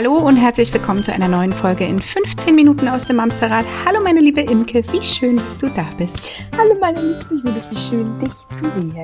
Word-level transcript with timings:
Hallo 0.00 0.16
und 0.16 0.36
herzlich 0.36 0.72
willkommen 0.72 1.02
zu 1.02 1.12
einer 1.12 1.28
neuen 1.28 1.52
Folge 1.52 1.84
in 1.84 1.98
15 1.98 2.54
Minuten 2.54 2.88
aus 2.88 3.04
dem 3.04 3.20
Amsterrad. 3.20 3.66
Hallo 3.84 4.00
meine 4.02 4.20
liebe 4.20 4.40
Imke, 4.40 4.82
wie 4.92 5.02
schön, 5.02 5.36
dass 5.36 5.58
du 5.58 5.68
da 5.68 5.86
bist. 5.98 6.16
Hallo 6.56 6.74
meine 6.80 7.02
liebste 7.02 7.34
Judith, 7.34 7.66
wie 7.68 7.76
schön, 7.76 8.18
dich 8.18 8.32
zu 8.50 8.66
sehen. 8.66 8.96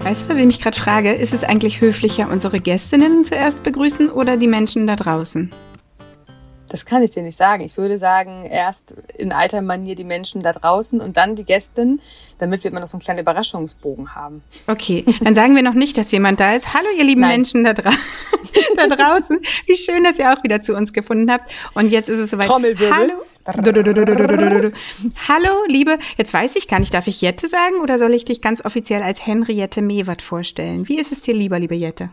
Weißt 0.00 0.24
du, 0.24 0.28
was 0.28 0.38
ich 0.38 0.46
mich 0.46 0.60
gerade 0.60 0.76
frage? 0.76 1.12
Ist 1.12 1.32
es 1.32 1.44
eigentlich 1.44 1.80
höflicher, 1.80 2.28
unsere 2.28 2.58
Gästinnen 2.58 3.24
zuerst 3.24 3.62
begrüßen 3.62 4.10
oder 4.10 4.36
die 4.36 4.48
Menschen 4.48 4.88
da 4.88 4.96
draußen? 4.96 5.52
Das 6.68 6.84
kann 6.84 7.02
ich 7.02 7.12
dir 7.12 7.22
nicht 7.22 7.36
sagen. 7.36 7.64
Ich 7.64 7.76
würde 7.76 7.98
sagen, 7.98 8.44
erst 8.44 8.94
in 9.16 9.32
alter 9.32 9.62
Manier 9.62 9.94
die 9.94 10.04
Menschen 10.04 10.42
da 10.42 10.52
draußen 10.52 11.00
und 11.00 11.16
dann 11.16 11.34
die 11.34 11.44
Gästin, 11.44 12.00
damit 12.38 12.64
wir 12.64 12.70
immer 12.70 12.80
noch 12.80 12.86
so 12.86 12.96
einen 12.96 13.02
kleinen 13.02 13.20
Überraschungsbogen 13.20 14.14
haben. 14.14 14.42
Okay, 14.66 15.04
dann 15.22 15.34
sagen 15.34 15.56
wir 15.56 15.62
noch 15.62 15.74
nicht, 15.74 15.96
dass 15.96 16.10
jemand 16.12 16.40
da 16.40 16.54
ist. 16.54 16.74
Hallo, 16.74 16.88
ihr 16.96 17.04
lieben 17.04 17.22
Nein. 17.22 17.30
Menschen 17.30 17.64
da, 17.64 17.72
dra 17.72 17.90
da 18.76 18.86
draußen. 18.86 19.40
Wie 19.66 19.76
schön, 19.76 20.04
dass 20.04 20.18
ihr 20.18 20.32
auch 20.32 20.42
wieder 20.44 20.62
zu 20.62 20.74
uns 20.74 20.92
gefunden 20.92 21.30
habt. 21.30 21.54
Und 21.74 21.90
jetzt 21.90 22.08
ist 22.08 22.18
es 22.18 22.30
soweit. 22.30 22.46
Trommelwirbel. 22.46 22.96
Hallo. 22.96 23.14
Hallo, 25.26 25.64
liebe. 25.68 25.98
Jetzt 26.18 26.34
weiß 26.34 26.54
ich 26.56 26.68
gar 26.68 26.80
nicht, 26.80 26.92
darf 26.92 27.06
ich 27.06 27.22
Jette 27.22 27.48
sagen 27.48 27.76
oder 27.82 27.98
soll 27.98 28.12
ich 28.12 28.26
dich 28.26 28.42
ganz 28.42 28.62
offiziell 28.62 29.02
als 29.02 29.24
Henriette 29.24 29.80
Mewert 29.80 30.20
vorstellen? 30.20 30.86
Wie 30.86 30.98
ist 30.98 31.12
es 31.12 31.22
dir 31.22 31.32
lieber, 31.32 31.58
liebe 31.58 31.74
Jette? 31.74 32.10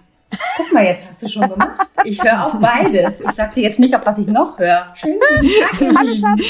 Guck 0.57 0.73
mal, 0.73 0.85
jetzt 0.85 1.05
hast 1.07 1.21
du 1.21 1.27
schon 1.27 1.49
gemacht. 1.49 1.87
Ich 2.03 2.21
höre 2.23 2.45
auf 2.45 2.59
beides. 2.59 3.21
Ich 3.21 3.31
sag 3.31 3.53
dir 3.53 3.63
jetzt 3.63 3.79
nicht, 3.79 3.95
auf 3.95 4.05
was 4.05 4.17
ich 4.17 4.27
noch 4.27 4.57
höre. 4.57 4.93
Schön. 4.95 5.17
Hallo, 5.97 6.13
Schatz. 6.13 6.41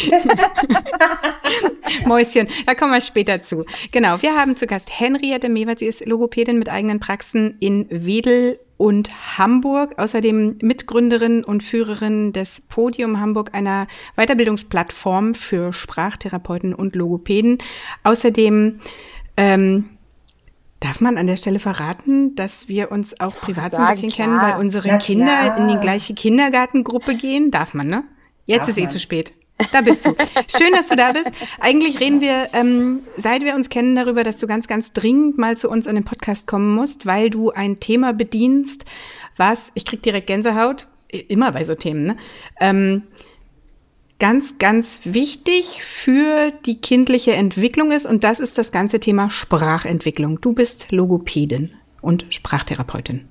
Mäuschen, 2.05 2.47
da 2.65 2.75
kommen 2.75 2.93
wir 2.93 3.01
später 3.01 3.41
zu. 3.41 3.65
Genau, 3.91 4.21
wir 4.21 4.35
haben 4.35 4.55
zu 4.55 4.67
Gast 4.67 4.89
Henriette 4.89 5.49
Mewert. 5.49 5.79
Sie 5.79 5.85
ist 5.85 6.05
Logopädin 6.05 6.57
mit 6.57 6.69
eigenen 6.69 6.99
Praxen 6.99 7.57
in 7.59 7.87
Wedel 7.89 8.59
und 8.77 9.37
Hamburg, 9.37 9.97
außerdem 9.97 10.57
Mitgründerin 10.61 11.43
und 11.43 11.63
Führerin 11.63 12.33
des 12.33 12.61
Podium 12.61 13.19
Hamburg, 13.19 13.51
einer 13.53 13.87
Weiterbildungsplattform 14.17 15.33
für 15.33 15.71
Sprachtherapeuten 15.71 16.73
und 16.73 16.95
Logopäden. 16.95 17.59
Außerdem 18.03 18.79
ähm, 19.37 19.89
Darf 20.79 20.99
man 21.01 21.17
an 21.17 21.25
der 21.27 21.37
Stelle 21.37 21.59
verraten, 21.59 22.35
dass 22.35 22.67
wir 22.67 22.91
uns 22.91 23.19
auch 23.19 23.33
privat 23.35 23.71
so 23.71 23.77
ein 23.77 23.91
bisschen 23.91 24.09
klar. 24.09 24.27
kennen, 24.27 24.41
weil 24.41 24.59
unsere 24.59 24.87
Na 24.89 24.97
Kinder 24.97 25.25
klar. 25.25 25.57
in 25.57 25.67
die 25.69 25.77
gleiche 25.79 26.13
Kindergartengruppe 26.13 27.15
gehen? 27.15 27.49
Darf 27.49 27.73
man, 27.73 27.87
ne? 27.87 28.03
Jetzt 28.45 28.61
Darf 28.61 28.69
ist 28.69 28.77
man. 28.77 28.85
eh 28.85 28.89
zu 28.89 28.99
spät. 28.99 29.33
Da 29.71 29.79
bist 29.81 30.05
du. 30.05 30.13
Schön, 30.57 30.73
dass 30.73 30.89
du 30.89 30.97
da 30.97 31.13
bist. 31.13 31.31
Eigentlich 31.61 31.99
reden 32.01 32.19
wir, 32.19 32.49
ähm, 32.53 32.99
seit 33.17 33.41
wir 33.41 33.55
uns 33.55 33.69
kennen, 33.69 33.95
darüber, 33.95 34.23
dass 34.25 34.37
du 34.37 34.47
ganz, 34.47 34.67
ganz 34.67 34.91
dringend 34.91 35.37
mal 35.37 35.55
zu 35.57 35.69
uns 35.69 35.87
an 35.87 35.95
den 35.95 36.03
Podcast 36.03 36.45
kommen 36.45 36.75
musst, 36.75 37.05
weil 37.05 37.29
du 37.29 37.51
ein 37.51 37.79
Thema 37.79 38.11
bedienst, 38.13 38.83
was, 39.37 39.71
ich 39.73 39.85
krieg 39.85 40.03
direkt 40.03 40.27
Gänsehaut, 40.27 40.87
immer 41.09 41.53
bei 41.53 41.63
so 41.63 41.73
Themen, 41.73 42.05
ne? 42.05 42.17
Ähm, 42.59 43.03
ganz, 44.19 44.57
ganz 44.57 44.99
wichtig 45.03 45.83
für 45.83 46.51
die 46.65 46.79
kindliche 46.79 47.33
Entwicklung 47.33 47.91
ist. 47.91 48.05
Und 48.05 48.23
das 48.23 48.39
ist 48.39 48.57
das 48.57 48.71
ganze 48.71 48.99
Thema 48.99 49.29
Sprachentwicklung. 49.29 50.41
Du 50.41 50.53
bist 50.53 50.91
Logopädin 50.91 51.71
und 52.01 52.25
Sprachtherapeutin. 52.29 53.27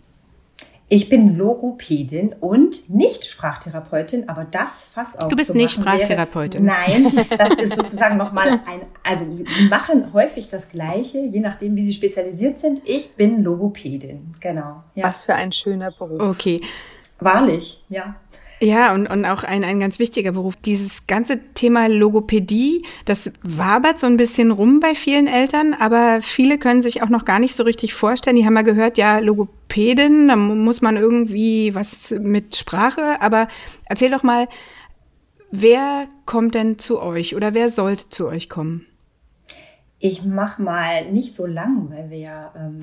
Ich 0.88 1.08
bin 1.08 1.36
Logopädin 1.36 2.34
und 2.40 2.90
nicht 2.90 3.24
Sprachtherapeutin, 3.24 4.28
aber 4.28 4.44
das 4.44 4.84
Fass 4.84 5.18
auch. 5.18 5.28
Du 5.28 5.36
bist 5.36 5.54
nicht 5.54 5.72
Sprachtherapeutin. 5.72 6.66
Wäre, 6.66 7.00
nein, 7.00 7.26
das 7.38 7.64
ist 7.64 7.76
sozusagen 7.76 8.18
nochmal 8.18 8.60
ein, 8.66 8.82
also 9.02 9.24
die 9.24 9.68
machen 9.68 10.12
häufig 10.12 10.48
das 10.48 10.68
Gleiche, 10.68 11.18
je 11.20 11.40
nachdem, 11.40 11.74
wie 11.74 11.82
sie 11.82 11.94
spezialisiert 11.94 12.60
sind. 12.60 12.82
Ich 12.84 13.12
bin 13.12 13.42
Logopädin, 13.42 14.32
genau. 14.40 14.84
Ja. 14.94 15.06
Was 15.06 15.24
für 15.24 15.34
ein 15.34 15.52
schöner 15.52 15.90
Beruf. 15.90 16.20
Okay. 16.20 16.60
Wahrlich, 17.20 17.82
ja. 17.88 18.16
Ja, 18.60 18.94
und, 18.94 19.06
und 19.08 19.24
auch 19.24 19.44
ein, 19.44 19.64
ein 19.64 19.80
ganz 19.80 19.98
wichtiger 19.98 20.32
Beruf. 20.32 20.56
Dieses 20.56 21.06
ganze 21.06 21.38
Thema 21.54 21.88
Logopädie, 21.88 22.84
das 23.04 23.30
wabert 23.42 23.98
so 23.98 24.06
ein 24.06 24.16
bisschen 24.16 24.50
rum 24.50 24.80
bei 24.80 24.94
vielen 24.94 25.26
Eltern, 25.26 25.74
aber 25.74 26.20
viele 26.22 26.58
können 26.58 26.82
sich 26.82 27.02
auch 27.02 27.08
noch 27.08 27.24
gar 27.24 27.38
nicht 27.38 27.54
so 27.54 27.62
richtig 27.62 27.94
vorstellen. 27.94 28.36
Die 28.36 28.46
haben 28.46 28.54
mal 28.54 28.64
gehört, 28.64 28.98
ja, 28.98 29.18
Logopädin, 29.18 30.28
da 30.28 30.36
muss 30.36 30.82
man 30.82 30.96
irgendwie 30.96 31.74
was 31.74 32.10
mit 32.10 32.56
Sprache, 32.56 33.20
aber 33.20 33.48
erzähl 33.86 34.10
doch 34.10 34.22
mal, 34.22 34.48
wer 35.50 36.08
kommt 36.26 36.54
denn 36.54 36.78
zu 36.78 37.00
euch 37.00 37.36
oder 37.36 37.54
wer 37.54 37.70
sollte 37.70 38.08
zu 38.08 38.26
euch 38.26 38.48
kommen? 38.48 38.86
Ich 40.04 40.22
mach 40.22 40.58
mal 40.58 41.10
nicht 41.10 41.34
so 41.34 41.46
lang, 41.46 41.88
weil 41.88 42.10
wir 42.10 42.18
ja 42.18 42.52
ähm, 42.54 42.78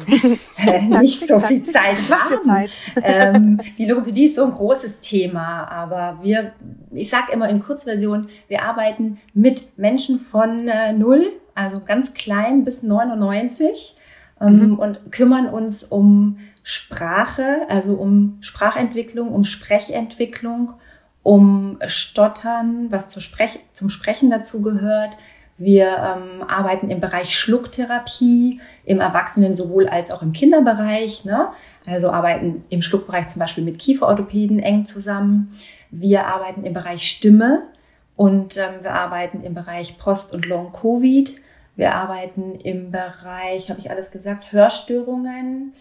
nicht 1.01 1.27
so 1.27 1.37
viel 1.37 1.61
Zeit 1.61 2.01
haben. 2.09 2.41
Zeit. 2.43 2.71
ähm, 3.03 3.59
die 3.77 3.85
Logopädie 3.85 4.25
ist 4.25 4.35
so 4.35 4.45
ein 4.45 4.51
großes 4.51 5.01
Thema, 5.01 5.69
aber 5.69 6.17
wir, 6.23 6.53
ich 6.89 7.11
sag 7.11 7.31
immer 7.31 7.47
in 7.47 7.59
Kurzversion, 7.59 8.25
wir 8.47 8.63
arbeiten 8.63 9.19
mit 9.35 9.77
Menschen 9.77 10.17
von 10.19 10.67
äh, 10.67 10.93
null, 10.93 11.33
also 11.53 11.79
ganz 11.79 12.15
klein 12.15 12.63
bis 12.63 12.81
99 12.81 13.97
ähm, 14.41 14.69
mhm. 14.69 14.79
und 14.79 15.11
kümmern 15.11 15.47
uns 15.47 15.83
um 15.83 16.39
Sprache, 16.63 17.67
also 17.69 17.93
um 17.93 18.37
Sprachentwicklung, 18.41 19.27
um 19.27 19.43
Sprechentwicklung, 19.43 20.73
um 21.21 21.77
Stottern, 21.85 22.87
was 22.89 23.13
Sprech 23.23 23.59
zum 23.73 23.89
Sprechen 23.89 24.31
dazu 24.31 24.63
gehört 24.63 25.17
wir 25.61 25.87
ähm, 25.87 26.43
arbeiten 26.47 26.89
im 26.89 26.99
Bereich 26.99 27.37
Schlucktherapie, 27.37 28.59
im 28.83 28.99
Erwachsenen 28.99 29.55
sowohl 29.55 29.87
als 29.87 30.09
auch 30.09 30.23
im 30.23 30.33
Kinderbereich. 30.33 31.23
Ne? 31.23 31.49
Also 31.85 32.09
arbeiten 32.09 32.63
im 32.69 32.81
Schluckbereich 32.81 33.27
zum 33.27 33.39
Beispiel 33.39 33.63
mit 33.63 33.77
Kieferorthopäden 33.77 34.59
eng 34.59 34.85
zusammen. 34.85 35.55
Wir 35.91 36.25
arbeiten 36.25 36.63
im 36.63 36.73
Bereich 36.73 37.07
Stimme 37.07 37.67
und 38.15 38.57
ähm, 38.57 38.81
wir 38.81 38.93
arbeiten 38.93 39.43
im 39.43 39.53
Bereich 39.53 39.99
Post- 39.99 40.33
und 40.33 40.47
Long-Covid. 40.47 41.39
Wir 41.75 41.93
arbeiten 41.93 42.55
im 42.55 42.89
Bereich, 42.89 43.69
habe 43.69 43.79
ich 43.79 43.91
alles 43.91 44.09
gesagt, 44.09 44.51
Hörstörungen. 44.51 45.73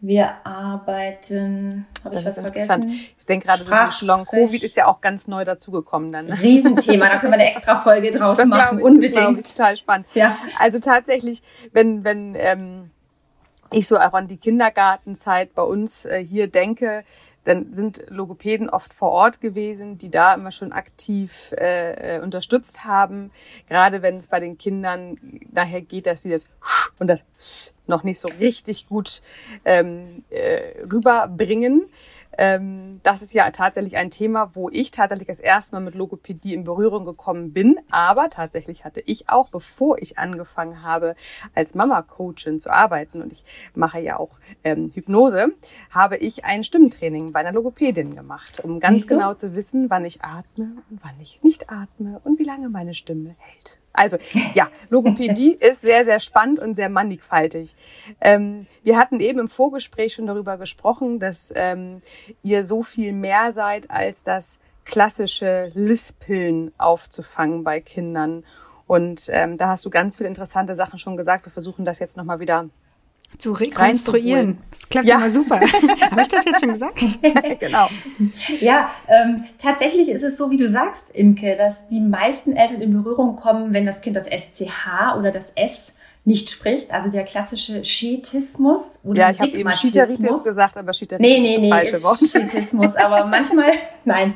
Wir 0.00 0.46
arbeiten, 0.46 1.86
habe 2.04 2.14
ich 2.14 2.24
was 2.24 2.38
vergessen? 2.38 3.00
Ich 3.18 3.26
denke 3.26 3.46
gerade, 3.46 3.64
so 3.64 4.24
Covid 4.24 4.62
ist 4.62 4.76
ja 4.76 4.86
auch 4.86 5.00
ganz 5.00 5.26
neu 5.26 5.44
dazugekommen 5.44 6.12
dann. 6.12 6.26
Ne? 6.26 6.40
Riesenthema, 6.40 7.08
da 7.08 7.18
können 7.18 7.32
wir 7.32 7.40
eine 7.40 7.50
extra 7.50 7.78
Folge 7.78 8.12
draus 8.12 8.36
das 8.36 8.46
machen, 8.46 8.78
ich, 8.78 8.84
unbedingt. 8.84 9.38
Das 9.38 9.54
total 9.54 9.76
spannend. 9.76 10.06
Ja. 10.14 10.38
Also 10.60 10.78
tatsächlich, 10.78 11.42
wenn 11.72 12.04
wenn 12.04 12.36
ähm, 12.38 12.90
ich 13.72 13.88
so 13.88 13.96
auch 13.96 14.12
an 14.12 14.28
die 14.28 14.36
Kindergartenzeit 14.36 15.54
bei 15.54 15.62
uns 15.62 16.04
äh, 16.04 16.24
hier 16.24 16.46
denke, 16.46 17.04
dann 17.48 17.72
sind 17.72 18.04
Logopäden 18.08 18.68
oft 18.68 18.92
vor 18.92 19.10
Ort 19.10 19.40
gewesen, 19.40 19.96
die 19.96 20.10
da 20.10 20.34
immer 20.34 20.50
schon 20.50 20.72
aktiv 20.72 21.54
äh, 21.58 22.16
äh 22.16 22.20
unterstützt 22.20 22.84
haben. 22.84 23.30
Gerade 23.66 24.02
wenn 24.02 24.18
es 24.18 24.26
bei 24.26 24.38
den 24.38 24.58
Kindern 24.58 25.18
daher 25.50 25.80
geht, 25.80 26.06
dass 26.06 26.22
sie 26.22 26.30
das 26.30 26.44
und 26.98 27.06
das 27.08 27.24
noch 27.86 28.04
nicht 28.04 28.20
so 28.20 28.28
richtig 28.38 28.86
gut 28.88 29.22
ähm, 29.64 30.24
äh, 30.28 30.84
rüberbringen. 30.92 31.88
Ähm, 32.38 33.00
das 33.02 33.20
ist 33.20 33.34
ja 33.34 33.50
tatsächlich 33.50 33.96
ein 33.96 34.10
Thema, 34.10 34.54
wo 34.54 34.68
ich 34.70 34.92
tatsächlich 34.92 35.26
das 35.26 35.40
erste 35.40 35.74
Mal 35.74 35.80
mit 35.80 35.96
Logopädie 35.96 36.54
in 36.54 36.64
Berührung 36.64 37.04
gekommen 37.04 37.52
bin. 37.52 37.78
Aber 37.90 38.30
tatsächlich 38.30 38.84
hatte 38.84 39.02
ich 39.04 39.28
auch, 39.28 39.50
bevor 39.50 39.98
ich 39.98 40.18
angefangen 40.18 40.82
habe, 40.82 41.16
als 41.54 41.74
Mama-Coachin 41.74 42.60
zu 42.60 42.70
arbeiten, 42.70 43.20
und 43.20 43.32
ich 43.32 43.42
mache 43.74 43.98
ja 43.98 44.18
auch 44.18 44.38
ähm, 44.62 44.90
Hypnose, 44.94 45.48
habe 45.90 46.16
ich 46.16 46.44
ein 46.44 46.62
Stimmentraining 46.62 47.32
bei 47.32 47.40
einer 47.40 47.52
Logopädin 47.52 48.14
gemacht, 48.14 48.60
um 48.60 48.78
ganz 48.78 49.06
genau 49.08 49.34
zu 49.34 49.54
wissen, 49.54 49.90
wann 49.90 50.04
ich 50.04 50.22
atme 50.22 50.76
und 50.90 51.02
wann 51.02 51.20
ich 51.20 51.42
nicht 51.42 51.70
atme 51.70 52.20
und 52.22 52.38
wie 52.38 52.44
lange 52.44 52.68
meine 52.68 52.94
Stimme 52.94 53.34
hält. 53.38 53.78
Also 53.98 54.16
ja, 54.54 54.68
Logopädie 54.90 55.54
ist 55.60 55.80
sehr, 55.80 56.04
sehr 56.04 56.20
spannend 56.20 56.60
und 56.60 56.76
sehr 56.76 56.88
mannigfaltig. 56.88 57.74
Ähm, 58.20 58.66
wir 58.84 58.96
hatten 58.96 59.18
eben 59.18 59.40
im 59.40 59.48
Vorgespräch 59.48 60.14
schon 60.14 60.28
darüber 60.28 60.56
gesprochen, 60.56 61.18
dass 61.18 61.52
ähm, 61.56 62.00
ihr 62.44 62.62
so 62.62 62.84
viel 62.84 63.12
mehr 63.12 63.50
seid 63.50 63.90
als 63.90 64.22
das 64.22 64.60
klassische 64.84 65.72
Lispeln 65.74 66.72
aufzufangen 66.78 67.64
bei 67.64 67.80
Kindern. 67.80 68.44
Und 68.86 69.28
ähm, 69.32 69.58
da 69.58 69.68
hast 69.68 69.84
du 69.84 69.90
ganz 69.90 70.16
viele 70.16 70.28
interessante 70.28 70.76
Sachen 70.76 71.00
schon 71.00 71.16
gesagt. 71.16 71.44
Wir 71.44 71.52
versuchen 71.52 71.84
das 71.84 71.98
jetzt 71.98 72.16
nochmal 72.16 72.38
wieder 72.38 72.68
zu 73.38 73.52
rekonstruieren. 73.52 74.58
Das 74.70 74.88
klappt 74.88 75.06
ja. 75.06 75.16
immer 75.16 75.30
super. 75.30 75.60
Habe 76.10 76.22
ich 76.22 76.28
das 76.28 76.44
jetzt 76.44 76.60
schon 76.60 76.72
gesagt? 76.72 76.98
genau. 77.60 77.88
Ja, 78.60 78.90
ähm, 79.06 79.44
tatsächlich 79.58 80.08
ist 80.08 80.22
es 80.22 80.36
so, 80.36 80.50
wie 80.50 80.56
du 80.56 80.68
sagst, 80.68 81.04
Imke, 81.12 81.56
dass 81.56 81.88
die 81.88 82.00
meisten 82.00 82.52
Eltern 82.52 82.80
in 82.80 82.92
Berührung 82.92 83.36
kommen, 83.36 83.72
wenn 83.72 83.86
das 83.86 84.00
Kind 84.00 84.16
das 84.16 84.26
SCH 84.26 85.16
oder 85.16 85.30
das 85.30 85.50
S 85.50 85.94
nicht 86.24 86.50
spricht, 86.50 86.90
also 86.90 87.08
der 87.08 87.24
klassische 87.24 87.84
Schetismus 87.84 88.98
oder 89.02 89.20
Ja, 89.20 89.30
ich 89.30 89.40
habe 89.40 89.52
eben 89.52 89.72
Schiteritis 89.72 90.44
gesagt, 90.44 90.76
aber 90.76 90.92
Schiteritis 90.92 91.26
nee, 91.26 91.40
nee, 91.40 91.48
ist 91.48 91.56
das 91.56 91.62
nee, 91.62 91.70
falsche 91.70 92.02
Wort. 92.04 92.18
Schetismus, 92.18 92.96
aber 92.96 93.24
manchmal, 93.30 93.72
nein. 94.04 94.34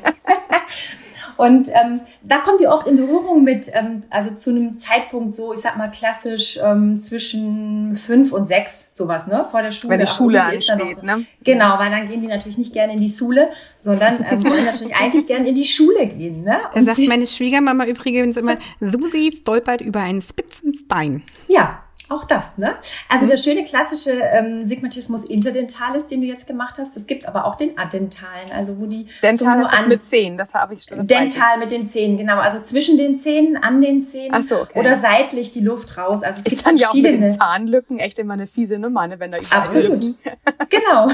Und 1.37 1.69
ähm, 1.69 2.01
da 2.23 2.37
kommt 2.37 2.61
ihr 2.61 2.69
oft 2.69 2.87
in 2.87 2.97
Berührung 2.97 3.43
mit, 3.43 3.69
ähm, 3.73 4.01
also 4.09 4.31
zu 4.31 4.49
einem 4.49 4.75
Zeitpunkt 4.75 5.35
so, 5.35 5.53
ich 5.53 5.59
sag 5.59 5.77
mal 5.77 5.89
klassisch 5.89 6.59
ähm, 6.63 6.99
zwischen 6.99 7.95
fünf 7.95 8.31
und 8.31 8.47
sechs, 8.47 8.91
sowas, 8.95 9.27
ne, 9.27 9.45
vor 9.49 9.61
der 9.61 9.71
Schule. 9.71 9.93
Wenn 9.93 9.99
die 9.99 10.07
Schule 10.07 10.43
ansteht, 10.43 10.97
noch, 10.97 11.17
ne? 11.17 11.25
Genau, 11.43 11.77
weil 11.79 11.91
dann 11.91 12.07
gehen 12.07 12.21
die 12.21 12.27
natürlich 12.27 12.57
nicht 12.57 12.73
gerne 12.73 12.93
in 12.93 12.99
die 12.99 13.09
Schule, 13.09 13.49
sondern 13.77 14.25
ähm, 14.29 14.43
wollen 14.43 14.65
natürlich 14.65 14.95
eigentlich 14.95 15.27
gerne 15.27 15.49
in 15.49 15.55
die 15.55 15.65
Schule 15.65 16.07
gehen, 16.07 16.43
ne? 16.43 16.57
Und 16.73 16.87
da 16.87 16.95
sagt 16.95 17.07
meine 17.07 17.27
Schwiegermama 17.27 17.85
übrigens 17.85 18.37
immer, 18.37 18.57
Susi 18.79 19.37
stolpert 19.41 19.81
über 19.81 19.99
einen 19.99 20.21
spitzen 20.21 20.73
Stein. 20.73 21.23
Ja, 21.47 21.82
auch 22.13 22.23
das, 22.23 22.57
ne? 22.57 22.75
Also 23.09 23.25
der 23.25 23.37
schöne 23.37 23.63
klassische 23.63 24.11
ähm, 24.11 24.65
Sigmatismus 24.65 25.23
interdentalis, 25.23 26.07
den 26.07 26.21
du 26.21 26.27
jetzt 26.27 26.47
gemacht 26.47 26.75
hast, 26.77 26.95
es 26.95 27.07
gibt 27.07 27.27
aber 27.27 27.45
auch 27.45 27.55
den 27.55 27.77
adentalen, 27.77 28.51
also 28.53 28.79
wo 28.79 28.85
die 28.85 29.07
Dental 29.21 29.59
nur 29.59 29.71
an, 29.71 29.87
mit 29.87 30.03
Zähnen, 30.03 30.37
das 30.37 30.53
habe 30.53 30.73
ich 30.73 30.85
das 30.85 31.07
Dental 31.07 31.57
mit 31.57 31.71
den 31.71 31.87
Zähnen, 31.87 32.17
genau, 32.17 32.37
also 32.37 32.59
zwischen 32.61 32.97
den 32.97 33.19
Zähnen, 33.19 33.57
an 33.57 33.81
den 33.81 34.03
Zähnen 34.03 34.41
so, 34.43 34.61
okay. 34.61 34.79
oder 34.79 34.95
seitlich 34.95 35.51
die 35.51 35.61
Luft 35.61 35.97
raus. 35.97 36.23
Also 36.23 36.41
es 36.45 36.45
ist 36.45 36.57
gibt 36.57 36.67
dann 36.67 36.77
ja 36.77 36.89
auch 36.89 36.93
mit 36.93 37.05
den 37.05 37.29
Zahnlücken 37.29 37.99
echt 37.99 38.19
immer 38.19 38.33
eine 38.33 38.47
fiese 38.47 38.79
Nummer, 38.79 39.07
ne, 39.07 39.19
wenn 39.19 39.31
da 39.31 39.39
überall 39.39 39.61
Absolut. 39.61 40.03
Lücken. 40.03 40.17
genau. 40.69 41.09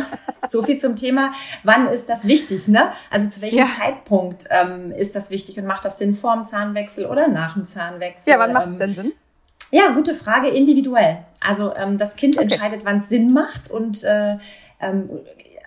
So 0.50 0.64
viel 0.64 0.78
zum 0.78 0.96
Thema, 0.96 1.32
wann 1.64 1.88
ist 1.88 2.10
das 2.10 2.28
wichtig, 2.28 2.68
ne? 2.68 2.92
Also 3.12 3.30
zu 3.30 3.42
welchem 3.42 3.60
ja. 3.60 3.68
Zeitpunkt 3.80 4.46
ähm, 4.50 4.92
ist 4.92 5.16
das 5.16 5.30
wichtig 5.30 5.60
und 5.60 5.66
macht 5.66 5.86
das 5.86 6.00
Sinn 6.00 6.16
vor 6.16 6.36
dem 6.36 6.46
Zahnwechsel 6.46 7.06
oder 7.06 7.28
nach 7.28 7.54
dem 7.54 7.66
Zahnwechsel? 7.66 8.32
Ja, 8.32 8.40
wann 8.40 8.54
macht 8.54 8.68
es 8.68 8.76
ähm, 8.76 8.80
denn 8.80 8.96
Sinn? 8.96 9.14
Ja, 9.72 9.92
gute 9.94 10.14
Frage, 10.14 10.48
individuell. 10.50 11.20
Also 11.42 11.74
ähm, 11.76 11.98
das 11.98 12.16
Kind 12.16 12.38
okay. 12.38 12.46
entscheidet, 12.46 12.82
wann 12.84 12.98
es 12.98 13.10
Sinn 13.10 13.34
macht 13.34 13.70
und 13.70 14.04
äh, 14.04 14.38
ähm, 14.80 15.10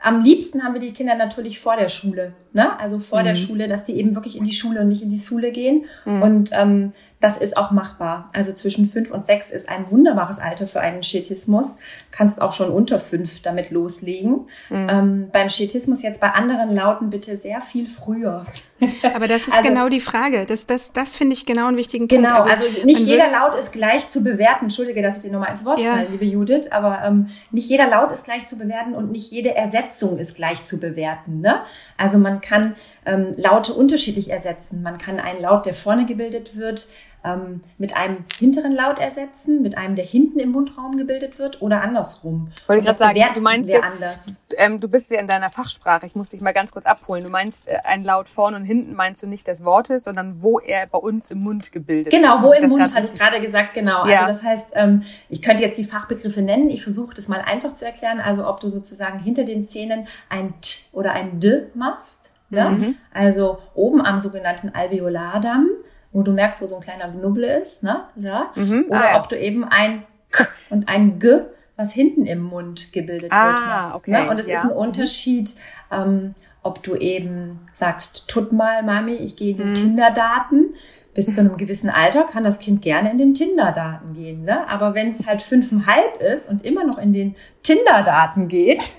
am 0.02 0.22
liebsten 0.22 0.64
haben 0.64 0.74
wir 0.74 0.80
die 0.80 0.92
Kinder 0.92 1.14
natürlich 1.14 1.60
vor 1.60 1.76
der 1.76 1.88
Schule, 1.88 2.32
ne? 2.52 2.78
Also 2.80 2.98
vor 2.98 3.20
mhm. 3.20 3.26
der 3.26 3.34
Schule, 3.36 3.68
dass 3.68 3.84
die 3.84 3.92
eben 3.92 4.14
wirklich 4.14 4.36
in 4.36 4.44
die 4.44 4.52
Schule 4.52 4.80
und 4.80 4.88
nicht 4.88 5.02
in 5.02 5.10
die 5.10 5.18
Schule 5.18 5.52
gehen. 5.52 5.84
Mhm. 6.04 6.22
Und 6.22 6.50
ähm, 6.52 6.92
das 7.22 7.38
ist 7.38 7.56
auch 7.56 7.70
machbar. 7.70 8.28
Also 8.32 8.52
zwischen 8.52 8.90
fünf 8.90 9.12
und 9.12 9.24
sechs 9.24 9.52
ist 9.52 9.68
ein 9.68 9.90
wunderbares 9.90 10.40
Alter 10.40 10.66
für 10.66 10.80
einen 10.80 11.04
Schetismus. 11.04 11.76
Kannst 12.10 12.42
auch 12.42 12.52
schon 12.52 12.70
unter 12.70 12.98
fünf 12.98 13.42
damit 13.42 13.70
loslegen. 13.70 14.48
Mhm. 14.68 14.88
Ähm, 14.90 15.28
beim 15.32 15.48
Schetismus 15.48 16.02
jetzt 16.02 16.20
bei 16.20 16.30
anderen 16.30 16.74
Lauten 16.74 17.10
bitte 17.10 17.36
sehr 17.36 17.60
viel 17.60 17.86
früher. 17.86 18.44
Aber 19.14 19.28
das 19.28 19.46
ist 19.46 19.52
also, 19.52 19.68
genau 19.68 19.88
die 19.88 20.00
Frage. 20.00 20.46
Das, 20.46 20.66
das, 20.66 20.90
das 20.92 21.16
finde 21.16 21.34
ich 21.34 21.46
genau 21.46 21.68
einen 21.68 21.76
wichtigen 21.76 22.08
Punkt. 22.08 22.24
Genau, 22.24 22.42
also, 22.42 22.64
also 22.64 22.84
nicht 22.84 23.00
jeder 23.00 23.30
Laut 23.30 23.54
ist 23.54 23.70
gleich 23.70 24.08
zu 24.08 24.24
bewerten. 24.24 24.64
Entschuldige, 24.64 25.00
dass 25.00 25.18
ich 25.18 25.22
dir 25.22 25.30
nochmal 25.30 25.52
ins 25.52 25.64
Wort 25.64 25.78
ja. 25.78 25.94
falle, 25.94 26.08
liebe 26.08 26.24
Judith, 26.24 26.72
aber 26.72 27.02
ähm, 27.04 27.28
nicht 27.52 27.70
jeder 27.70 27.88
Laut 27.88 28.10
ist 28.10 28.24
gleich 28.24 28.46
zu 28.46 28.58
bewerten 28.58 28.94
und 28.94 29.12
nicht 29.12 29.30
jede 29.30 29.54
Ersetzung 29.54 30.18
ist 30.18 30.34
gleich 30.34 30.64
zu 30.64 30.80
bewerten. 30.80 31.40
Ne? 31.40 31.60
Also 31.96 32.18
man 32.18 32.40
kann 32.40 32.74
ähm, 33.06 33.32
Laute 33.36 33.74
unterschiedlich 33.74 34.30
ersetzen. 34.30 34.82
Man 34.82 34.98
kann 34.98 35.20
einen 35.20 35.40
Laut, 35.40 35.66
der 35.66 35.74
vorne 35.74 36.04
gebildet 36.04 36.56
wird, 36.56 36.88
ähm, 37.24 37.60
mit 37.78 37.96
einem 37.96 38.24
hinteren 38.38 38.72
Laut 38.72 38.98
ersetzen, 38.98 39.62
mit 39.62 39.76
einem, 39.76 39.96
der 39.96 40.04
hinten 40.04 40.38
im 40.38 40.50
Mundraum 40.50 40.96
gebildet 40.96 41.38
wird 41.38 41.62
oder 41.62 41.82
andersrum. 41.82 42.50
Wollte 42.66 42.80
ich 42.80 42.86
gerade 42.86 42.98
sagen, 42.98 43.34
du 43.34 43.40
meinst 43.40 43.70
jetzt, 43.70 43.84
anders. 43.84 44.40
Ähm, 44.56 44.80
du 44.80 44.88
bist 44.88 45.10
ja 45.10 45.20
in 45.20 45.28
deiner 45.28 45.50
Fachsprache, 45.50 46.06
ich 46.06 46.14
muss 46.14 46.30
dich 46.30 46.40
mal 46.40 46.52
ganz 46.52 46.72
kurz 46.72 46.86
abholen. 46.86 47.24
Du 47.24 47.30
meinst 47.30 47.68
äh, 47.68 47.78
ein 47.84 48.04
Laut 48.04 48.28
vorne 48.28 48.56
und 48.56 48.64
hinten 48.64 48.94
meinst 48.94 49.22
du 49.22 49.26
nicht 49.26 49.46
des 49.46 49.64
Wortes, 49.64 50.04
sondern 50.04 50.42
wo 50.42 50.58
er 50.58 50.86
bei 50.86 50.98
uns 50.98 51.30
im 51.30 51.38
Mund 51.38 51.72
gebildet 51.72 52.12
genau, 52.12 52.30
wird. 52.30 52.38
Genau, 52.38 52.48
wo 52.48 52.52
im 52.52 52.68
Mund, 52.68 52.94
hatte 52.94 53.08
ich 53.12 53.18
gerade 53.18 53.40
gesagt, 53.40 53.74
genau. 53.74 54.06
Ja. 54.06 54.26
Also 54.26 54.28
das 54.28 54.42
heißt, 54.42 54.66
ähm, 54.74 55.02
ich 55.28 55.42
könnte 55.42 55.62
jetzt 55.62 55.78
die 55.78 55.84
Fachbegriffe 55.84 56.42
nennen, 56.42 56.70
ich 56.70 56.82
versuche 56.82 57.14
das 57.14 57.28
mal 57.28 57.40
einfach 57.40 57.72
zu 57.74 57.84
erklären, 57.84 58.20
also 58.20 58.46
ob 58.46 58.60
du 58.60 58.68
sozusagen 58.68 59.18
hinter 59.18 59.44
den 59.44 59.64
Zähnen 59.64 60.06
ein 60.28 60.54
T 60.60 60.82
oder 60.92 61.12
ein 61.12 61.40
D 61.40 61.66
machst. 61.74 62.32
Ja? 62.50 62.70
Mhm. 62.70 62.96
Also 63.12 63.58
oben 63.74 64.04
am 64.04 64.20
sogenannten 64.20 64.70
Alveolardamm 64.70 65.70
wo 66.12 66.22
du 66.22 66.32
merkst, 66.32 66.60
wo 66.62 66.66
so 66.66 66.76
ein 66.76 66.82
kleiner 66.82 67.08
Knubbel 67.08 67.44
ist, 67.44 67.82
ne? 67.82 68.04
Ja? 68.16 68.52
Mhm. 68.54 68.86
Oder 68.88 69.00
ah, 69.00 69.10
ja. 69.12 69.20
ob 69.20 69.28
du 69.28 69.38
eben 69.38 69.64
ein 69.64 70.04
K 70.30 70.46
und 70.70 70.88
ein 70.88 71.18
G, 71.18 71.40
was 71.76 71.92
hinten 71.92 72.26
im 72.26 72.42
Mund 72.42 72.92
gebildet 72.92 73.32
ah, 73.32 73.46
wird, 73.46 73.66
machst. 73.66 73.94
Okay. 73.96 74.10
Ne? 74.10 74.30
Und 74.30 74.38
es 74.38 74.46
ja. 74.46 74.58
ist 74.58 74.64
ein 74.64 74.70
Unterschied, 74.70 75.54
ähm, 75.90 76.34
ob 76.62 76.82
du 76.82 76.94
eben 76.94 77.60
sagst, 77.72 78.28
tut 78.28 78.52
mal, 78.52 78.82
Mami, 78.82 79.14
ich 79.14 79.36
gehe 79.36 79.52
in 79.52 79.56
den 79.56 79.68
mhm. 79.70 79.74
Tinder-Daten. 79.74 80.74
Bis 81.14 81.26
zu 81.26 81.38
einem 81.38 81.58
gewissen 81.58 81.90
Alter 81.90 82.22
kann 82.22 82.42
das 82.42 82.58
Kind 82.58 82.80
gerne 82.80 83.10
in 83.10 83.18
den 83.18 83.34
Tinder-Daten 83.34 84.14
gehen. 84.14 84.44
Ne? 84.44 84.66
Aber 84.70 84.94
wenn 84.94 85.10
es 85.10 85.26
halt 85.26 85.42
fünfeinhalb 85.42 86.22
ist 86.22 86.48
und 86.48 86.64
immer 86.64 86.84
noch 86.84 86.96
in 86.96 87.12
den 87.12 87.34
Tinder-Daten 87.62 88.48
geht, 88.48 88.90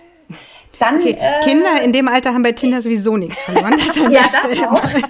dann. 0.80 1.00
Okay. 1.00 1.18
Äh, 1.20 1.44
Kinder 1.44 1.82
in 1.82 1.92
dem 1.92 2.08
Alter 2.08 2.34
haben 2.34 2.44
bei 2.44 2.52
Tinder 2.52 2.82
sowieso 2.82 3.18
nichts 3.18 3.40
verloren. 3.42 3.80
Ja, 4.12 4.22
das 4.32 4.68
auch. 4.68 5.02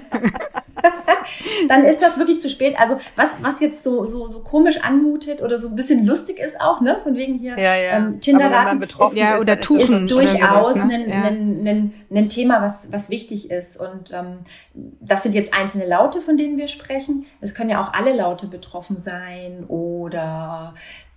dann 1.67 1.83
ist 1.83 2.01
das 2.01 2.17
wirklich 2.17 2.39
zu 2.39 2.49
spät. 2.49 2.79
Also 2.79 2.97
was, 3.15 3.35
was 3.41 3.59
jetzt 3.59 3.83
so, 3.83 4.05
so, 4.05 4.27
so 4.27 4.39
komisch 4.41 4.81
anmutet 4.81 5.41
oder 5.41 5.57
so 5.57 5.69
ein 5.69 5.75
bisschen 5.75 6.05
lustig 6.05 6.39
ist 6.39 6.59
auch, 6.59 6.81
ne? 6.81 6.97
Von 7.01 7.15
wegen 7.15 7.37
hier 7.37 7.57
ja, 7.57 7.75
ja. 7.75 7.97
Ähm, 7.97 8.19
Tinderdaten 8.19 8.81
ist, 8.81 9.13
ja, 9.13 9.37
oder 9.37 9.59
ist, 9.59 9.69
ist 9.69 10.11
durchaus 10.11 10.75
oder 10.75 10.85
ne? 10.85 10.93
ein, 10.93 11.09
ja. 11.09 11.21
ein, 11.21 11.67
ein, 11.67 11.93
ein 12.13 12.29
Thema, 12.29 12.61
was, 12.61 12.87
was 12.91 13.09
wichtig 13.09 13.51
ist. 13.51 13.79
Und 13.79 14.11
ähm, 14.13 14.39
das 14.73 15.23
sind 15.23 15.35
jetzt 15.35 15.53
einzelne 15.53 15.87
Laute, 15.87 16.21
von 16.21 16.37
denen 16.37 16.57
wir 16.57 16.67
sprechen. 16.67 17.25
Es 17.41 17.55
können 17.55 17.69
ja 17.69 17.81
auch 17.81 17.93
alle 17.93 18.15
Laute 18.15 18.47
betroffen 18.47 18.97
sein 18.97 19.65
oder 19.67 20.73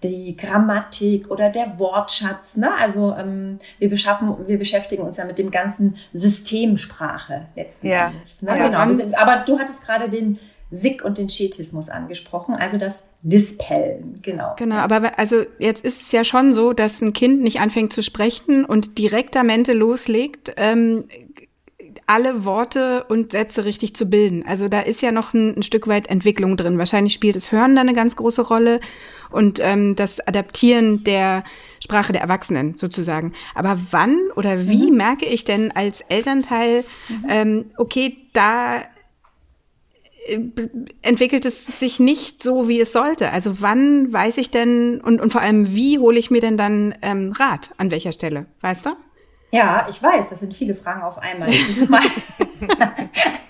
die 0.09 0.37
Grammatik 0.37 1.31
oder 1.31 1.51
der 1.51 1.79
Wortschatz. 1.79 2.57
Ne? 2.57 2.71
Also 2.79 3.15
ähm, 3.17 3.59
wir 3.79 3.89
beschaffen, 3.89 4.35
wir 4.47 4.59
beschäftigen 4.59 5.03
uns 5.03 5.17
ja 5.17 5.25
mit 5.25 5.39
dem 5.39 5.51
ganzen 5.51 5.97
Systemsprache 6.13 7.47
letzten 7.55 7.89
ja. 7.89 8.09
Endes. 8.09 8.43
Ne? 8.43 8.57
Ja, 8.57 8.69
genau. 8.69 8.93
Sind, 8.93 9.19
aber 9.19 9.45
du 9.45 9.59
hattest 9.59 9.85
gerade 9.85 10.09
den 10.09 10.39
Sick 10.71 11.05
und 11.05 11.19
den 11.19 11.29
Schetismus 11.29 11.89
angesprochen, 11.89 12.55
also 12.55 12.77
das 12.77 13.05
Lispellen, 13.23 14.15
genau. 14.23 14.55
Genau, 14.57 14.77
aber 14.77 15.17
also 15.19 15.45
jetzt 15.59 15.85
ist 15.85 16.03
es 16.03 16.13
ja 16.13 16.25
schon 16.25 16.53
so, 16.53 16.73
dass 16.73 17.01
ein 17.01 17.13
Kind 17.13 17.41
nicht 17.41 17.61
anfängt 17.61 17.93
zu 17.93 18.03
sprechen 18.03 18.65
und 18.65 18.99
direktamente 18.99 19.73
loslegt, 19.73 20.55
ähm, 20.57 21.05
alle 22.07 22.45
Worte 22.45 23.05
und 23.09 23.33
Sätze 23.33 23.65
richtig 23.65 23.95
zu 23.95 24.07
bilden. 24.07 24.45
Also 24.47 24.69
da 24.69 24.81
ist 24.81 25.03
ja 25.03 25.13
noch 25.13 25.35
ein, 25.35 25.57
ein 25.57 25.63
Stück 25.63 25.89
weit 25.89 26.09
Entwicklung 26.09 26.57
drin. 26.57 26.79
Wahrscheinlich 26.79 27.15
spielt 27.15 27.37
das 27.37 27.51
Hören 27.51 27.75
da 27.75 27.81
eine 27.81 27.95
ganz 27.95 28.17
große 28.17 28.43
Rolle 28.43 28.81
und 29.31 29.59
ähm, 29.61 29.97
das 29.97 30.21
Adaptieren 30.27 31.05
der 31.05 31.45
Sprache 31.83 32.13
der 32.13 32.23
Erwachsenen 32.23 32.75
sozusagen. 32.75 33.33
Aber 33.55 33.79
wann 33.91 34.17
oder 34.37 34.67
wie 34.67 34.91
mhm. 34.91 34.97
merke 34.97 35.27
ich 35.27 35.45
denn 35.45 35.73
als 35.73 36.01
Elternteil, 36.03 36.85
mhm. 37.09 37.25
ähm, 37.29 37.65
okay, 37.77 38.17
da 38.33 38.81
äh, 40.27 40.39
entwickelt 41.03 41.45
es 41.45 41.79
sich 41.79 42.01
nicht 42.01 42.43
so, 42.43 42.69
wie 42.69 42.81
es 42.81 42.93
sollte. 42.93 43.31
Also 43.31 43.61
wann 43.61 44.13
weiß 44.13 44.39
ich 44.39 44.51
denn 44.51 45.01
und, 45.01 45.21
und 45.21 45.33
vor 45.33 45.41
allem, 45.41 45.75
wie 45.75 45.99
hole 45.99 46.19
ich 46.19 46.31
mir 46.31 46.41
denn 46.41 46.57
dann 46.57 46.95
ähm, 47.03 47.33
Rat? 47.33 47.73
An 47.77 47.91
welcher 47.91 48.13
Stelle? 48.13 48.47
Weißt 48.61 48.87
du? 48.87 48.91
Ja, 49.53 49.87
ich 49.89 50.03
weiß, 50.03 50.31
das 50.31 50.41
sind 50.41 50.55
viele 50.55 50.75
Fragen 50.75 51.03
auf 51.03 51.19
einmal. 51.19 51.51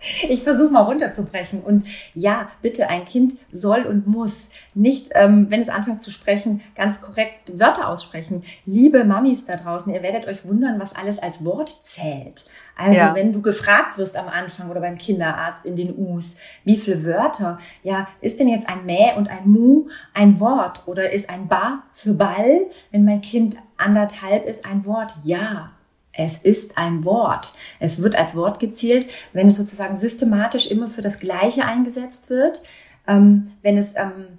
Ich 0.28 0.42
versuche 0.42 0.70
mal, 0.70 0.82
runterzubrechen. 0.82 1.60
Und 1.62 1.86
ja, 2.14 2.48
bitte, 2.62 2.88
ein 2.88 3.04
Kind 3.04 3.34
soll 3.52 3.82
und 3.82 4.06
muss 4.06 4.50
nicht, 4.74 5.10
ähm, 5.14 5.46
wenn 5.50 5.60
es 5.60 5.68
anfängt 5.68 6.00
zu 6.00 6.10
sprechen, 6.10 6.62
ganz 6.74 7.00
korrekt 7.00 7.58
Wörter 7.58 7.88
aussprechen. 7.88 8.44
Liebe 8.64 9.04
Mamis 9.04 9.44
da 9.44 9.56
draußen, 9.56 9.92
ihr 9.92 10.02
werdet 10.02 10.26
euch 10.26 10.44
wundern, 10.44 10.80
was 10.80 10.94
alles 10.94 11.18
als 11.18 11.44
Wort 11.44 11.68
zählt. 11.68 12.46
Also 12.76 12.98
ja. 12.98 13.14
wenn 13.14 13.32
du 13.32 13.42
gefragt 13.42 13.98
wirst 13.98 14.16
am 14.16 14.28
Anfang 14.28 14.70
oder 14.70 14.80
beim 14.80 14.96
Kinderarzt 14.96 15.66
in 15.66 15.76
den 15.76 15.98
Us, 15.98 16.36
wie 16.64 16.78
viele 16.78 17.04
Wörter, 17.04 17.58
ja, 17.82 18.08
ist 18.22 18.40
denn 18.40 18.48
jetzt 18.48 18.68
ein 18.70 18.86
Mäh 18.86 19.12
und 19.16 19.28
ein 19.28 19.48
Mu 19.50 19.88
ein 20.14 20.40
Wort 20.40 20.84
oder 20.86 21.12
ist 21.12 21.28
ein 21.28 21.46
Ba 21.46 21.82
für 21.92 22.14
Ball, 22.14 22.66
wenn 22.90 23.04
mein 23.04 23.20
Kind 23.20 23.56
anderthalb 23.76 24.46
ist, 24.46 24.64
ein 24.64 24.86
Wort? 24.86 25.14
Ja. 25.24 25.72
Es 26.12 26.38
ist 26.38 26.76
ein 26.76 27.04
Wort. 27.04 27.54
Es 27.78 28.02
wird 28.02 28.16
als 28.16 28.34
Wort 28.34 28.60
gezählt, 28.60 29.06
wenn 29.32 29.48
es 29.48 29.56
sozusagen 29.56 29.96
systematisch 29.96 30.70
immer 30.70 30.88
für 30.88 31.02
das 31.02 31.20
Gleiche 31.20 31.64
eingesetzt 31.64 32.30
wird, 32.30 32.62
ähm, 33.06 33.52
wenn 33.62 33.78
es 33.78 33.94
ähm, 33.96 34.38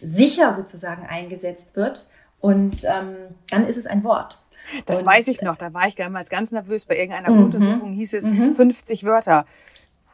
sicher 0.00 0.54
sozusagen 0.54 1.06
eingesetzt 1.06 1.76
wird 1.76 2.08
und 2.40 2.84
ähm, 2.84 3.16
dann 3.50 3.66
ist 3.66 3.76
es 3.76 3.86
ein 3.86 4.02
Wort. 4.04 4.38
Das 4.86 5.00
und, 5.00 5.06
weiß 5.06 5.28
ich 5.28 5.42
noch, 5.42 5.56
da 5.56 5.72
war 5.72 5.86
ich 5.86 5.94
damals 5.94 6.30
ganz 6.30 6.52
nervös. 6.52 6.84
Bei 6.84 6.96
irgendeiner 6.96 7.30
mhm. 7.30 7.44
Untersuchung 7.44 7.92
hieß 7.92 8.14
es 8.14 8.24
mhm. 8.24 8.54
50 8.54 9.04
Wörter. 9.04 9.46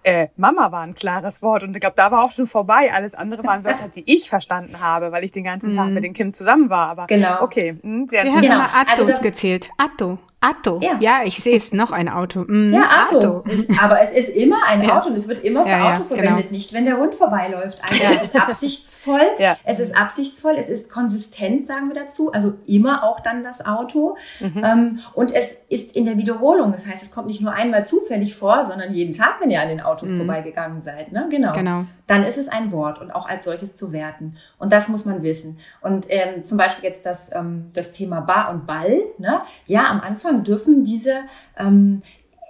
Äh, 0.02 0.28
Mama 0.36 0.70
war 0.70 0.82
ein 0.82 0.94
klares 0.94 1.42
Wort 1.42 1.64
und 1.64 1.74
ich 1.74 1.80
glaube, 1.80 1.96
da 1.96 2.12
war 2.12 2.24
auch 2.24 2.30
schon 2.30 2.46
vorbei. 2.46 2.92
Alles 2.92 3.14
andere 3.14 3.44
waren 3.44 3.64
Wörter, 3.64 3.88
die 3.88 4.04
ich 4.06 4.28
verstanden 4.28 4.80
habe, 4.80 5.10
weil 5.12 5.24
ich 5.24 5.32
den 5.32 5.44
ganzen 5.44 5.72
Tag 5.72 5.88
mhm. 5.88 5.94
mit 5.94 6.04
dem 6.04 6.12
Kind 6.12 6.36
zusammen 6.36 6.70
war. 6.70 6.88
Aber 6.88 7.06
genau. 7.06 7.42
okay, 7.42 7.76
hm, 7.82 8.06
sehr 8.08 8.24
Wir 8.24 8.32
haben 8.32 8.40
genau. 8.40 8.54
immer 8.54 8.74
Atto 8.74 9.04
also 9.04 9.22
gezählt. 9.22 9.68
Atto. 9.76 10.18
Auto. 10.40 10.80
Ja, 10.82 10.98
ja 11.00 11.20
ich 11.24 11.38
sehe 11.38 11.56
es, 11.56 11.72
noch 11.72 11.92
ein 11.92 12.08
Auto. 12.08 12.44
Mm, 12.46 12.72
ja, 12.72 13.06
Auto. 13.06 13.38
Auto. 13.38 13.50
Ist, 13.50 13.70
aber 13.82 14.00
es 14.00 14.12
ist 14.12 14.28
immer 14.28 14.58
ein 14.66 14.82
ja. 14.82 14.96
Auto 14.96 15.08
und 15.08 15.16
es 15.16 15.28
wird 15.28 15.42
immer 15.42 15.64
für 15.64 15.70
ja, 15.70 15.92
Auto 15.92 16.04
verwendet, 16.04 16.36
genau. 16.36 16.50
nicht 16.50 16.72
wenn 16.74 16.84
der 16.84 16.98
Hund 16.98 17.14
vorbeiläuft. 17.14 17.80
Also 17.82 18.02
es 18.14 18.22
ist 18.24 18.36
absichtsvoll, 18.36 19.26
es 19.64 19.78
ist 19.80 19.96
absichtsvoll, 19.96 20.56
es 20.58 20.68
ist 20.68 20.90
konsistent, 20.90 21.66
sagen 21.66 21.88
wir 21.88 21.94
dazu. 21.94 22.32
Also 22.32 22.54
immer 22.66 23.02
auch 23.02 23.20
dann 23.20 23.44
das 23.44 23.64
Auto. 23.64 24.16
Mhm. 24.40 24.62
Ähm, 24.62 24.98
und 25.14 25.34
es 25.34 25.56
ist 25.68 25.96
in 25.96 26.04
der 26.04 26.18
Wiederholung. 26.18 26.70
Das 26.70 26.86
heißt, 26.86 27.02
es 27.02 27.10
kommt 27.10 27.28
nicht 27.28 27.40
nur 27.40 27.52
einmal 27.52 27.84
zufällig 27.84 28.36
vor, 28.36 28.64
sondern 28.64 28.92
jeden 28.92 29.14
Tag, 29.14 29.36
wenn 29.40 29.50
ihr 29.50 29.62
an 29.62 29.68
den 29.68 29.80
Autos 29.80 30.10
mhm. 30.10 30.18
vorbeigegangen 30.18 30.82
seid. 30.82 31.12
Ne? 31.12 31.28
Genau. 31.30 31.52
genau. 31.52 31.86
Dann 32.06 32.22
ist 32.22 32.38
es 32.38 32.48
ein 32.48 32.70
Wort 32.70 33.00
und 33.00 33.10
auch 33.10 33.28
als 33.28 33.44
solches 33.44 33.74
zu 33.74 33.90
werten. 33.90 34.36
Und 34.58 34.72
das 34.72 34.88
muss 34.88 35.04
man 35.06 35.22
wissen. 35.22 35.58
Und 35.80 36.06
ähm, 36.08 36.42
zum 36.42 36.56
Beispiel 36.56 36.84
jetzt 36.84 37.04
das, 37.04 37.34
ähm, 37.34 37.70
das 37.72 37.92
Thema 37.92 38.20
Bar 38.20 38.50
und 38.50 38.66
Ball. 38.66 39.00
Ne? 39.18 39.40
Ja, 39.66 39.90
am 39.90 40.00
Anfang 40.00 40.25
dürfen 40.32 40.84
diese 40.84 41.22
ähm, 41.58 42.02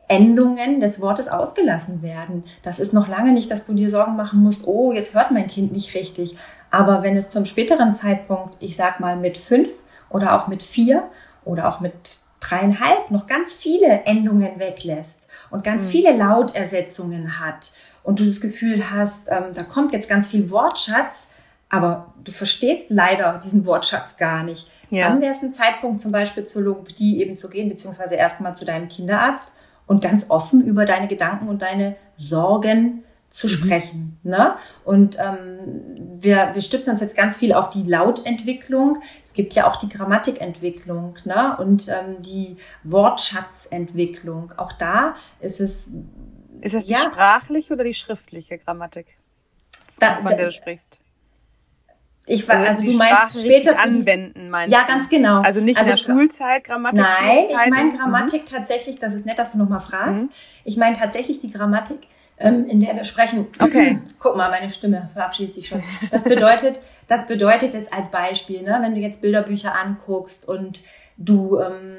Endungen 0.09 0.80
des 0.80 1.00
Wortes 1.00 1.28
ausgelassen 1.28 2.02
werden. 2.02 2.45
Das 2.62 2.78
ist 2.78 2.92
noch 2.92 3.09
lange 3.09 3.33
nicht, 3.33 3.50
dass 3.50 3.64
du 3.64 3.75
dir 3.75 3.90
Sorgen 3.90 4.16
machen 4.16 4.40
musst, 4.42 4.66
oh, 4.66 4.92
jetzt 4.92 5.14
hört 5.14 5.33
mein 5.33 5.49
Kind 5.49 5.73
nicht 5.73 5.95
richtig. 5.95 6.37
Aber 6.71 7.02
wenn 7.02 7.16
es 7.16 7.28
zum 7.28 7.45
späteren 7.45 7.95
Zeitpunkt, 7.95 8.56
ich 8.61 8.76
sag 8.76 9.00
mal 9.00 9.16
mit 9.16 9.38
fünf 9.38 9.71
oder 10.11 10.40
auch 10.40 10.49
mit 10.49 10.62
vier 10.62 11.04
oder 11.45 11.68
auch 11.68 11.80
mit 11.80 12.18
dreieinhalb 12.40 13.11
noch 13.11 13.26
ganz 13.26 13.54
viele 13.54 14.04
Endungen 14.04 14.59
weglässt 14.59 15.28
und 15.50 15.64
ganz 15.64 15.87
mhm. 15.87 15.90
viele 15.90 16.16
Lautersetzungen 16.16 17.40
hat 17.40 17.73
und 18.02 18.21
du 18.21 18.25
das 18.25 18.40
Gefühl 18.40 18.90
hast, 18.90 19.28
ähm, 19.28 19.52
da 19.54 19.62
kommt 19.62 19.92
jetzt 19.92 20.09
ganz 20.09 20.28
viel 20.28 20.50
Wortschatz, 20.50 21.30
aber 21.68 22.14
du 22.23 22.30
verstehst 22.30 22.87
leider 22.90 23.40
diesen 23.42 23.66
Wortschatz 23.66 24.16
gar 24.16 24.42
nicht. 24.45 24.71
Ja. 24.90 25.09
Dann 25.09 25.21
wäre 25.21 25.33
es 25.33 25.43
ein 25.43 25.52
Zeitpunkt, 25.52 26.00
zum 26.00 26.12
Beispiel 26.12 26.45
zur 26.45 26.62
Logopädie 26.62 27.21
eben 27.21 27.37
zu 27.37 27.49
gehen, 27.49 27.69
beziehungsweise 27.69 28.14
erstmal 28.14 28.55
zu 28.55 28.64
deinem 28.64 28.88
Kinderarzt 28.88 29.52
und 29.87 30.02
ganz 30.02 30.26
offen 30.31 30.64
über 30.64 30.85
deine 30.85 31.09
Gedanken 31.09 31.49
und 31.49 31.62
deine 31.62 31.97
Sorgen 32.16 33.02
zu 33.28 33.47
mhm. 33.47 33.50
sprechen. 33.50 34.19
Ne? 34.23 34.57
Und 34.85 35.19
ähm, 35.19 36.19
wir, 36.21 36.50
wir 36.55 36.62
stützen 36.62 36.90
uns 36.90 37.00
jetzt 37.00 37.16
ganz 37.16 37.37
viel 37.37 37.52
auf 37.52 37.71
die 37.71 37.83
Lautentwicklung. 37.83 39.02
Es 39.25 39.33
gibt 39.33 39.55
ja 39.55 39.69
auch 39.69 39.76
die 39.76 39.88
Grammatikentwicklung 39.88 41.14
ne? 41.25 41.57
und 41.59 41.88
ähm, 41.88 42.23
die 42.23 42.57
Wortschatzentwicklung. 42.85 44.52
Auch 44.57 44.73
da 44.73 45.16
ist 45.40 45.61
es. 45.61 45.88
Ist 46.62 46.75
das 46.75 46.88
ja, 46.88 46.99
die 46.99 47.05
sprachliche 47.05 47.75
oder 47.75 47.85
die 47.85 47.95
schriftliche 47.95 48.59
Grammatik, 48.59 49.19
da, 49.99 50.16
von 50.16 50.28
der 50.28 50.47
du 50.47 50.52
sprichst? 50.52 50.99
Ich 52.28 52.49
war, 52.49 52.56
also, 52.56 52.71
also 52.71 52.83
du 52.83 52.92
meinst 52.92 53.40
später 53.40 53.78
anwenden, 53.78 54.50
meinst 54.50 54.75
Ja, 54.75 54.85
ganz 54.87 55.09
genau. 55.09 55.42
Also 55.42 55.61
nicht 55.61 55.78
also, 55.78 55.92
in 55.92 55.97
der 55.97 56.02
Schulzeit 56.02 56.64
Grammatik. 56.64 56.99
Nein, 56.99 57.45
ich 57.49 57.71
meine 57.71 57.97
Grammatik 57.97 58.42
mhm. 58.42 58.47
tatsächlich. 58.47 58.99
Das 58.99 59.14
ist 59.14 59.26
nett, 59.26 59.38
dass 59.38 59.52
du 59.52 59.59
nochmal 59.59 59.80
fragst. 59.80 60.25
Mhm. 60.25 60.30
Ich 60.64 60.76
meine 60.76 60.97
tatsächlich 60.97 61.38
die 61.38 61.52
Grammatik, 61.52 62.00
ähm, 62.38 62.66
in 62.66 62.80
der 62.80 62.97
wir 62.97 63.04
sprechen. 63.04 63.47
Okay. 63.61 64.00
Guck 64.18 64.37
mal, 64.37 64.50
meine 64.50 64.71
Stimme 64.71 65.09
verabschiedet 65.12 65.54
sich 65.54 65.68
schon. 65.68 65.80
Das 66.11 66.25
bedeutet, 66.25 66.80
das 67.06 67.28
bedeutet 67.28 67.75
jetzt 67.75 67.92
als 67.92 68.11
Beispiel, 68.11 68.62
ne, 68.62 68.78
wenn 68.80 68.97
du 68.97 69.00
jetzt 69.00 69.23
Bilderbücher 69.23 69.75
anguckst 69.76 70.49
und 70.49 70.83
du 71.16 71.61
ähm, 71.61 71.97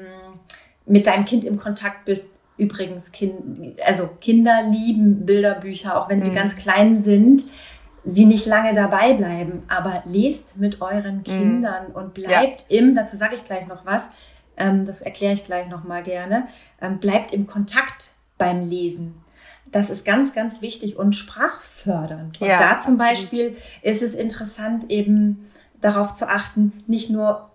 mit 0.84 1.06
deinem 1.06 1.24
Kind 1.24 1.44
im 1.44 1.58
Kontakt 1.58 2.04
bist. 2.04 2.24
Übrigens, 2.58 3.12
kind, 3.12 3.78
also 3.86 4.10
Kinder 4.20 4.64
lieben 4.68 5.24
Bilderbücher, 5.24 5.96
auch 5.96 6.10
wenn 6.10 6.22
sie 6.22 6.32
mhm. 6.32 6.34
ganz 6.34 6.56
klein 6.56 6.98
sind 6.98 7.44
sie 8.08 8.26
nicht 8.26 8.46
lange 8.46 8.74
dabei 8.74 9.12
bleiben, 9.12 9.62
aber 9.68 10.02
lest 10.06 10.56
mit 10.56 10.80
euren 10.80 11.18
mhm. 11.18 11.24
Kindern 11.24 11.88
mhm. 11.88 11.94
und 11.94 12.14
bleibt 12.14 12.66
ja. 12.68 12.78
im, 12.78 12.94
dazu 12.94 13.16
sage 13.16 13.36
ich 13.36 13.44
gleich 13.44 13.66
noch 13.66 13.84
was, 13.84 14.08
ähm, 14.56 14.86
das 14.86 15.00
erkläre 15.00 15.34
ich 15.34 15.44
gleich 15.44 15.68
noch 15.68 15.84
mal 15.84 16.02
gerne, 16.02 16.48
ähm, 16.80 16.98
bleibt 16.98 17.32
im 17.32 17.46
Kontakt 17.46 18.12
beim 18.38 18.68
Lesen. 18.68 19.22
Das 19.70 19.90
ist 19.90 20.04
ganz, 20.04 20.32
ganz 20.32 20.62
wichtig 20.62 20.96
und 20.96 21.14
sprachfördernd. 21.14 22.40
Und 22.40 22.46
ja, 22.46 22.58
da 22.58 22.80
zum 22.80 22.94
absolut. 22.94 22.98
Beispiel 22.98 23.56
ist 23.82 24.02
es 24.02 24.14
interessant, 24.14 24.90
eben 24.90 25.46
darauf 25.80 26.14
zu 26.14 26.28
achten, 26.28 26.84
nicht 26.86 27.10
nur, 27.10 27.50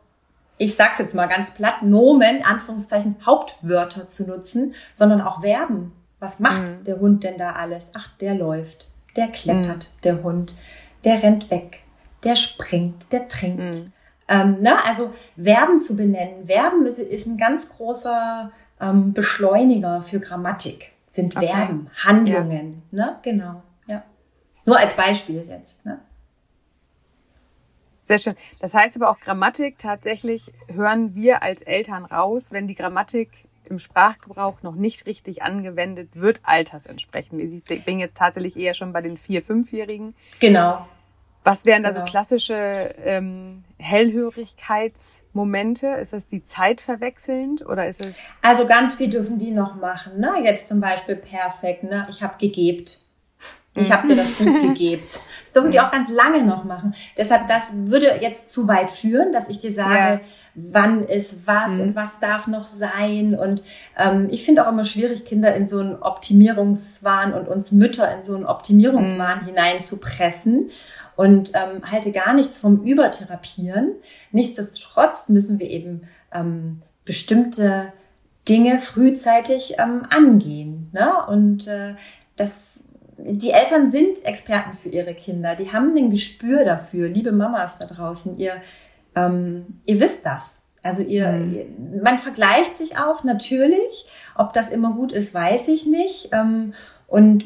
ich 0.57 0.75
sag's 0.75 0.99
jetzt 0.99 1.15
mal 1.15 1.25
ganz 1.25 1.51
platt, 1.51 1.81
Nomen, 1.81 2.43
Anführungszeichen, 2.43 3.15
Hauptwörter 3.25 4.07
zu 4.07 4.27
nutzen, 4.27 4.75
sondern 4.93 5.21
auch 5.21 5.41
Verben. 5.41 5.91
Was 6.19 6.39
macht 6.39 6.67
mhm. 6.67 6.83
der 6.85 6.99
Hund 6.99 7.23
denn 7.23 7.37
da 7.37 7.53
alles? 7.53 7.89
Ach, 7.95 8.09
der 8.19 8.35
läuft 8.35 8.92
der 9.15 9.27
klettert, 9.27 9.91
mhm. 9.95 10.01
der 10.03 10.23
Hund, 10.23 10.55
der 11.03 11.21
rennt 11.21 11.51
weg, 11.51 11.83
der 12.23 12.35
springt, 12.35 13.11
der 13.11 13.27
trinkt. 13.27 13.75
Mhm. 13.75 13.91
Ähm, 14.27 14.61
ne? 14.61 14.83
Also 14.85 15.13
Verben 15.41 15.81
zu 15.81 15.95
benennen. 15.95 16.47
Verben 16.47 16.85
ist, 16.85 16.99
ist 16.99 17.27
ein 17.27 17.37
ganz 17.37 17.69
großer 17.69 18.51
ähm, 18.79 19.13
Beschleuniger 19.13 20.01
für 20.01 20.19
Grammatik. 20.19 20.91
Sind 21.09 21.35
okay. 21.35 21.47
Verben, 21.47 21.89
Handlungen. 22.03 22.83
Ja. 22.91 23.05
Ne? 23.05 23.19
Genau. 23.21 23.63
Ja. 23.85 24.03
Nur 24.65 24.79
als 24.79 24.95
Beispiel 24.95 25.45
jetzt. 25.47 25.83
Ne? 25.85 25.99
Sehr 28.01 28.19
schön. 28.19 28.35
Das 28.59 28.73
heißt 28.73 28.95
aber 28.97 29.09
auch 29.09 29.19
Grammatik 29.19 29.77
tatsächlich 29.77 30.51
hören 30.67 31.15
wir 31.15 31.41
als 31.41 31.61
Eltern 31.61 32.03
raus, 32.05 32.51
wenn 32.51 32.67
die 32.67 32.75
Grammatik 32.75 33.29
im 33.69 33.79
Sprachgebrauch 33.79 34.61
noch 34.61 34.75
nicht 34.75 35.05
richtig 35.05 35.43
angewendet 35.43 36.09
wird, 36.13 36.41
altersentsprechend. 36.43 37.41
Ich 37.41 37.85
bin 37.85 37.99
jetzt 37.99 38.17
tatsächlich 38.17 38.57
eher 38.57 38.73
schon 38.73 38.91
bei 38.93 39.01
den 39.01 39.17
vier-, 39.17 39.41
fünfjährigen. 39.41 40.15
Genau. 40.39 40.87
Was 41.43 41.65
wären 41.65 41.83
da 41.83 41.91
so 41.91 41.99
genau. 41.99 42.09
klassische 42.09 42.95
ähm, 43.03 43.65
Hellhörigkeitsmomente? 43.77 45.87
Ist 45.87 46.13
das 46.13 46.27
die 46.27 46.41
Zeit 46.43 46.79
verwechselnd 46.79 47.65
oder 47.65 47.85
ist 47.87 48.05
es? 48.05 48.37
Also 48.41 48.65
ganz 48.65 48.95
viel 48.95 49.09
dürfen 49.09 49.39
die 49.39 49.51
noch 49.51 49.75
machen. 49.75 50.21
Ne? 50.21 50.31
Jetzt 50.43 50.69
zum 50.69 50.79
Beispiel 50.79 51.17
perfekt. 51.17 51.83
Ne? 51.83 52.07
Ich 52.09 52.23
habe 52.23 52.37
gegebt. 52.37 52.99
Ich 53.75 53.91
habe 53.91 54.07
dir 54.07 54.15
das 54.15 54.31
Buch 54.31 54.61
gegeben. 54.61 55.03
Das 55.43 55.51
dürfen 55.51 55.71
die 55.71 55.81
auch 55.81 55.91
ganz 55.91 56.09
lange 56.09 56.43
noch 56.43 56.63
machen. 56.63 56.95
Deshalb, 57.17 57.47
das 57.47 57.73
würde 57.73 58.19
jetzt 58.21 58.49
zu 58.49 58.69
weit 58.69 58.91
führen, 58.91 59.33
dass 59.33 59.49
ich 59.49 59.59
dir 59.59 59.73
sage, 59.73 59.95
ja 59.95 60.21
wann 60.55 61.03
ist 61.03 61.47
was 61.47 61.77
mhm. 61.77 61.81
und 61.81 61.95
was 61.95 62.19
darf 62.19 62.47
noch 62.47 62.65
sein. 62.65 63.35
Und 63.37 63.63
ähm, 63.97 64.27
ich 64.29 64.45
finde 64.45 64.65
auch 64.65 64.71
immer 64.71 64.83
schwierig, 64.83 65.25
Kinder 65.25 65.55
in 65.55 65.67
so 65.67 65.79
einen 65.79 65.95
Optimierungswahn 65.95 67.33
und 67.33 67.47
uns 67.47 67.71
Mütter 67.71 68.13
in 68.15 68.23
so 68.23 68.35
einen 68.35 68.45
Optimierungswahn 68.45 69.41
mhm. 69.41 69.45
hineinzupressen 69.45 70.69
und 71.15 71.51
ähm, 71.53 71.89
halte 71.89 72.11
gar 72.11 72.33
nichts 72.33 72.59
vom 72.59 72.83
Übertherapieren. 72.83 73.93
Nichtsdestotrotz 74.31 75.29
müssen 75.29 75.59
wir 75.59 75.69
eben 75.69 76.03
ähm, 76.31 76.81
bestimmte 77.05 77.93
Dinge 78.47 78.79
frühzeitig 78.79 79.75
ähm, 79.79 80.05
angehen. 80.09 80.89
Ne? 80.93 81.11
Und 81.27 81.67
äh, 81.67 81.95
das 82.35 82.81
die 83.17 83.51
Eltern 83.51 83.91
sind 83.91 84.25
Experten 84.25 84.73
für 84.73 84.89
ihre 84.89 85.13
Kinder. 85.13 85.55
Die 85.55 85.71
haben 85.71 85.95
ein 85.95 86.09
Gespür 86.09 86.65
dafür. 86.65 87.07
Liebe 87.07 87.31
Mamas 87.31 87.77
da 87.77 87.85
draußen, 87.85 88.37
ihr 88.37 88.55
ähm, 89.15 89.79
ihr 89.85 89.99
wisst 89.99 90.25
das. 90.25 90.61
Also 90.83 91.01
ihr, 91.01 91.31
mhm. 91.31 92.01
man 92.03 92.17
vergleicht 92.17 92.77
sich 92.77 92.97
auch 92.97 93.23
natürlich. 93.23 94.05
Ob 94.35 94.53
das 94.53 94.69
immer 94.69 94.91
gut 94.91 95.11
ist, 95.11 95.33
weiß 95.33 95.69
ich 95.69 95.85
nicht. 95.85 96.29
Ähm, 96.31 96.73
und 97.07 97.45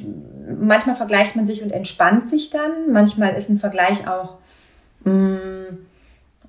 manchmal 0.60 0.96
vergleicht 0.96 1.36
man 1.36 1.46
sich 1.46 1.62
und 1.62 1.72
entspannt 1.72 2.30
sich 2.30 2.50
dann. 2.50 2.92
Manchmal 2.92 3.36
ist 3.36 3.50
ein 3.50 3.58
Vergleich 3.58 4.08
auch 4.08 4.38
mh, 5.04 5.12
mm, 5.12 5.78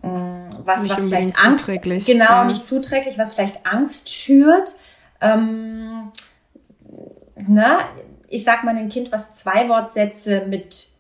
mh, 0.03 0.09
mm, 0.09 0.51
was, 0.65 0.83
nicht 0.83 0.97
was 0.97 1.05
vielleicht 1.05 1.45
Angst, 1.45 1.67
genau, 1.67 2.25
ja. 2.25 2.45
nicht 2.45 2.65
zuträglich, 2.65 3.19
was 3.19 3.33
vielleicht 3.33 3.67
Angst 3.67 4.11
schürt. 4.11 4.77
Ähm, 5.21 6.13
na, 7.47 7.81
ich 8.29 8.45
sag 8.45 8.65
mal 8.65 8.77
ein 8.77 8.89
Kind, 8.89 9.11
was 9.13 9.33
zwei 9.33 9.69
Wortsätze 9.69 10.47
mit 10.47 10.91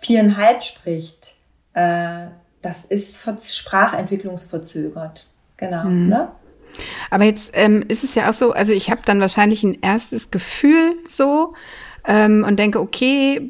viereinhalb 0.00 0.62
spricht, 0.62 1.34
äh, 1.74 2.26
das 2.62 2.84
ist 2.84 3.22
sprachentwicklungsverzögert. 3.56 5.26
Genau. 5.56 5.84
Mhm. 5.84 6.08
Ne? 6.08 6.30
Aber 7.10 7.24
jetzt 7.24 7.50
ähm, 7.54 7.84
ist 7.88 8.04
es 8.04 8.14
ja 8.14 8.30
auch 8.30 8.34
so, 8.34 8.52
also 8.52 8.72
ich 8.72 8.90
habe 8.90 9.02
dann 9.04 9.20
wahrscheinlich 9.20 9.62
ein 9.62 9.78
erstes 9.80 10.30
Gefühl 10.30 10.94
so 11.06 11.54
ähm, 12.10 12.44
und 12.44 12.58
denke, 12.58 12.80
okay, 12.80 13.46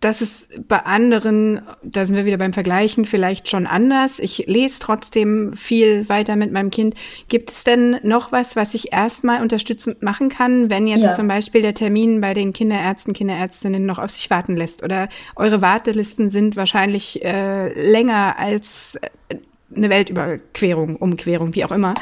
das 0.00 0.20
ist 0.20 0.66
bei 0.66 0.80
anderen, 0.80 1.60
da 1.84 2.04
sind 2.04 2.16
wir 2.16 2.24
wieder 2.24 2.38
beim 2.38 2.52
Vergleichen, 2.52 3.04
vielleicht 3.04 3.48
schon 3.48 3.68
anders. 3.68 4.18
Ich 4.18 4.46
lese 4.48 4.80
trotzdem 4.80 5.52
viel 5.52 6.08
weiter 6.08 6.34
mit 6.34 6.50
meinem 6.50 6.70
Kind. 6.70 6.96
Gibt 7.28 7.52
es 7.52 7.62
denn 7.62 8.00
noch 8.02 8.32
was, 8.32 8.56
was 8.56 8.74
ich 8.74 8.92
erstmal 8.92 9.42
unterstützend 9.42 10.02
machen 10.02 10.28
kann, 10.28 10.70
wenn 10.70 10.88
jetzt 10.88 11.04
ja. 11.04 11.14
zum 11.14 11.28
Beispiel 11.28 11.62
der 11.62 11.74
Termin 11.74 12.20
bei 12.20 12.34
den 12.34 12.52
Kinderärzten, 12.52 13.12
Kinderärztinnen 13.12 13.86
noch 13.86 14.00
auf 14.00 14.10
sich 14.10 14.28
warten 14.28 14.56
lässt? 14.56 14.82
Oder 14.82 15.08
eure 15.36 15.62
Wartelisten 15.62 16.30
sind 16.30 16.56
wahrscheinlich 16.56 17.24
äh, 17.24 17.90
länger 17.90 18.40
als 18.40 18.98
äh, 19.28 19.36
eine 19.72 19.88
Weltüberquerung, 19.88 20.96
Umquerung, 20.96 21.54
wie 21.54 21.64
auch 21.64 21.70
immer. 21.70 21.94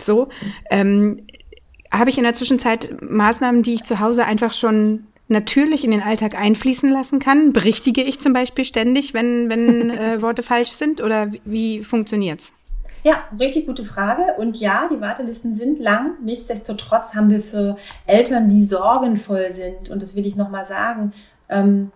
So. 0.00 0.30
Ähm, 0.68 1.28
habe 1.92 2.10
ich 2.10 2.18
in 2.18 2.24
der 2.24 2.34
Zwischenzeit 2.34 3.00
Maßnahmen, 3.02 3.62
die 3.62 3.74
ich 3.74 3.84
zu 3.84 4.00
Hause 4.00 4.24
einfach 4.24 4.52
schon 4.52 5.04
natürlich 5.28 5.84
in 5.84 5.90
den 5.90 6.02
Alltag 6.02 6.34
einfließen 6.34 6.90
lassen 6.90 7.18
kann? 7.18 7.52
Berichtige 7.52 8.02
ich 8.02 8.20
zum 8.20 8.32
Beispiel 8.32 8.64
ständig, 8.64 9.14
wenn, 9.14 9.48
wenn 9.48 9.90
äh, 9.90 10.22
Worte 10.22 10.42
falsch 10.42 10.70
sind 10.70 11.00
oder 11.00 11.32
wie, 11.32 11.40
wie 11.44 11.84
funktioniert's? 11.84 12.52
Ja, 13.02 13.24
richtig 13.38 13.66
gute 13.66 13.84
Frage. 13.84 14.34
Und 14.38 14.58
ja, 14.58 14.88
die 14.90 15.00
Wartelisten 15.00 15.54
sind 15.54 15.78
lang. 15.78 16.12
Nichtsdestotrotz 16.22 17.14
haben 17.14 17.28
wir 17.28 17.42
für 17.42 17.76
Eltern, 18.06 18.48
die 18.48 18.64
sorgenvoll 18.64 19.50
sind, 19.50 19.90
und 19.90 20.00
das 20.00 20.16
will 20.16 20.24
ich 20.24 20.36
nochmal 20.36 20.64
sagen, 20.64 21.12
ähm, 21.50 21.92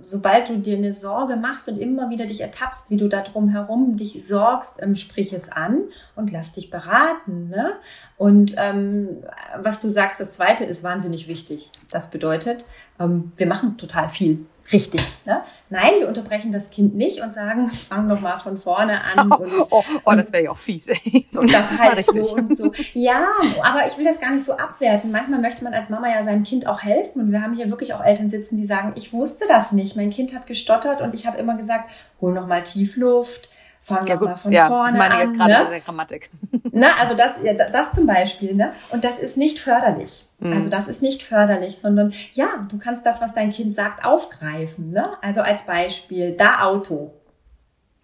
sobald 0.00 0.48
du 0.48 0.58
dir 0.58 0.76
eine 0.76 0.92
Sorge 0.92 1.36
machst 1.36 1.68
und 1.68 1.78
immer 1.78 2.10
wieder 2.10 2.26
dich 2.26 2.40
ertappst, 2.40 2.90
wie 2.90 2.96
du 2.96 3.08
da 3.08 3.22
drum 3.22 3.48
herum 3.48 3.96
dich 3.96 4.26
sorgst, 4.26 4.76
ähm, 4.80 4.96
sprich 4.96 5.32
es 5.32 5.50
an 5.50 5.82
und 6.14 6.32
lass 6.32 6.52
dich 6.52 6.70
beraten. 6.70 7.48
Ne? 7.48 7.72
Und 8.16 8.54
ähm, 8.58 9.24
was 9.58 9.80
du 9.80 9.88
sagst, 9.88 10.20
das 10.20 10.32
zweite 10.32 10.64
ist 10.64 10.82
wahnsinnig 10.82 11.28
wichtig. 11.28 11.70
Das 11.90 12.10
bedeutet, 12.10 12.66
ähm, 12.98 13.32
wir 13.36 13.46
machen 13.46 13.76
total 13.76 14.08
viel 14.08 14.46
richtig. 14.72 15.00
Ne? 15.24 15.42
Nein, 15.70 15.92
wir 15.98 16.08
unterbrechen 16.08 16.52
das 16.52 16.70
Kind 16.70 16.94
nicht 16.94 17.20
und 17.20 17.34
sagen, 17.34 17.68
fang 17.68 18.08
doch 18.08 18.20
mal 18.20 18.38
von 18.38 18.58
vorne 18.58 19.02
an. 19.02 19.30
Und, 19.36 19.50
oh, 19.70 19.84
oh, 20.04 20.12
das 20.12 20.32
wäre 20.32 20.44
ja 20.44 20.50
auch 20.50 20.58
fies. 20.58 20.86
so, 21.28 21.40
und 21.40 21.52
das 21.52 21.70
heißt 21.70 22.12
so 22.12 22.36
und 22.36 22.56
so. 22.56 22.72
Ja, 22.94 23.26
aber 23.62 23.86
ich 23.86 23.98
will 23.98 24.04
das 24.04 24.20
gar 24.20 24.30
nicht 24.30 24.44
so 24.44 24.52
abwerten. 24.52 25.10
Manchmal 25.10 25.40
möchte 25.40 25.64
man 25.64 25.74
als 25.74 25.90
Mama 25.90 26.08
ja 26.08 26.22
seinem 26.24 26.44
Kind 26.44 26.66
auch 26.66 26.82
helfen. 26.82 27.20
Und 27.20 27.32
wir 27.32 27.42
haben 27.42 27.54
hier 27.54 27.70
wirklich 27.70 27.94
auch 27.94 28.02
Eltern 28.02 28.30
sitzen, 28.30 28.56
die 28.56 28.66
sagen, 28.66 28.92
ich 28.96 29.12
wusste 29.12 29.46
das 29.48 29.72
nicht. 29.72 29.96
Mein 29.96 30.10
Kind 30.10 30.34
hat 30.34 30.46
gestottert 30.46 31.00
und 31.00 31.14
ich 31.14 31.26
habe 31.26 31.38
immer 31.38 31.56
gesagt, 31.56 31.90
hol 32.20 32.32
noch 32.32 32.46
mal 32.46 32.62
Tiefluft 32.62 33.50
fang 33.86 34.04
ja, 34.08 34.16
mal 34.16 34.34
von 34.34 34.50
ja, 34.50 34.66
vorne 34.66 34.98
meine 34.98 35.14
an. 35.14 35.20
Jetzt 35.20 35.36
gerade 35.36 35.52
ne? 35.52 35.70
der 35.70 35.80
Grammatik. 35.80 36.30
Na, 36.72 36.88
also 37.00 37.14
das, 37.14 37.34
ja, 37.44 37.54
das 37.54 37.92
zum 37.92 38.06
Beispiel, 38.06 38.54
ne? 38.54 38.72
Und 38.90 39.04
das 39.04 39.20
ist 39.20 39.36
nicht 39.36 39.60
förderlich. 39.60 40.26
Mhm. 40.40 40.52
Also 40.54 40.68
das 40.68 40.88
ist 40.88 41.02
nicht 41.02 41.22
förderlich, 41.22 41.78
sondern 41.78 42.12
ja, 42.32 42.66
du 42.68 42.78
kannst 42.78 43.06
das, 43.06 43.20
was 43.20 43.32
dein 43.32 43.50
Kind 43.50 43.72
sagt, 43.72 44.04
aufgreifen. 44.04 44.90
Ne? 44.90 45.10
Also 45.22 45.40
als 45.42 45.62
Beispiel, 45.62 46.32
da 46.32 46.64
Auto. 46.64 47.14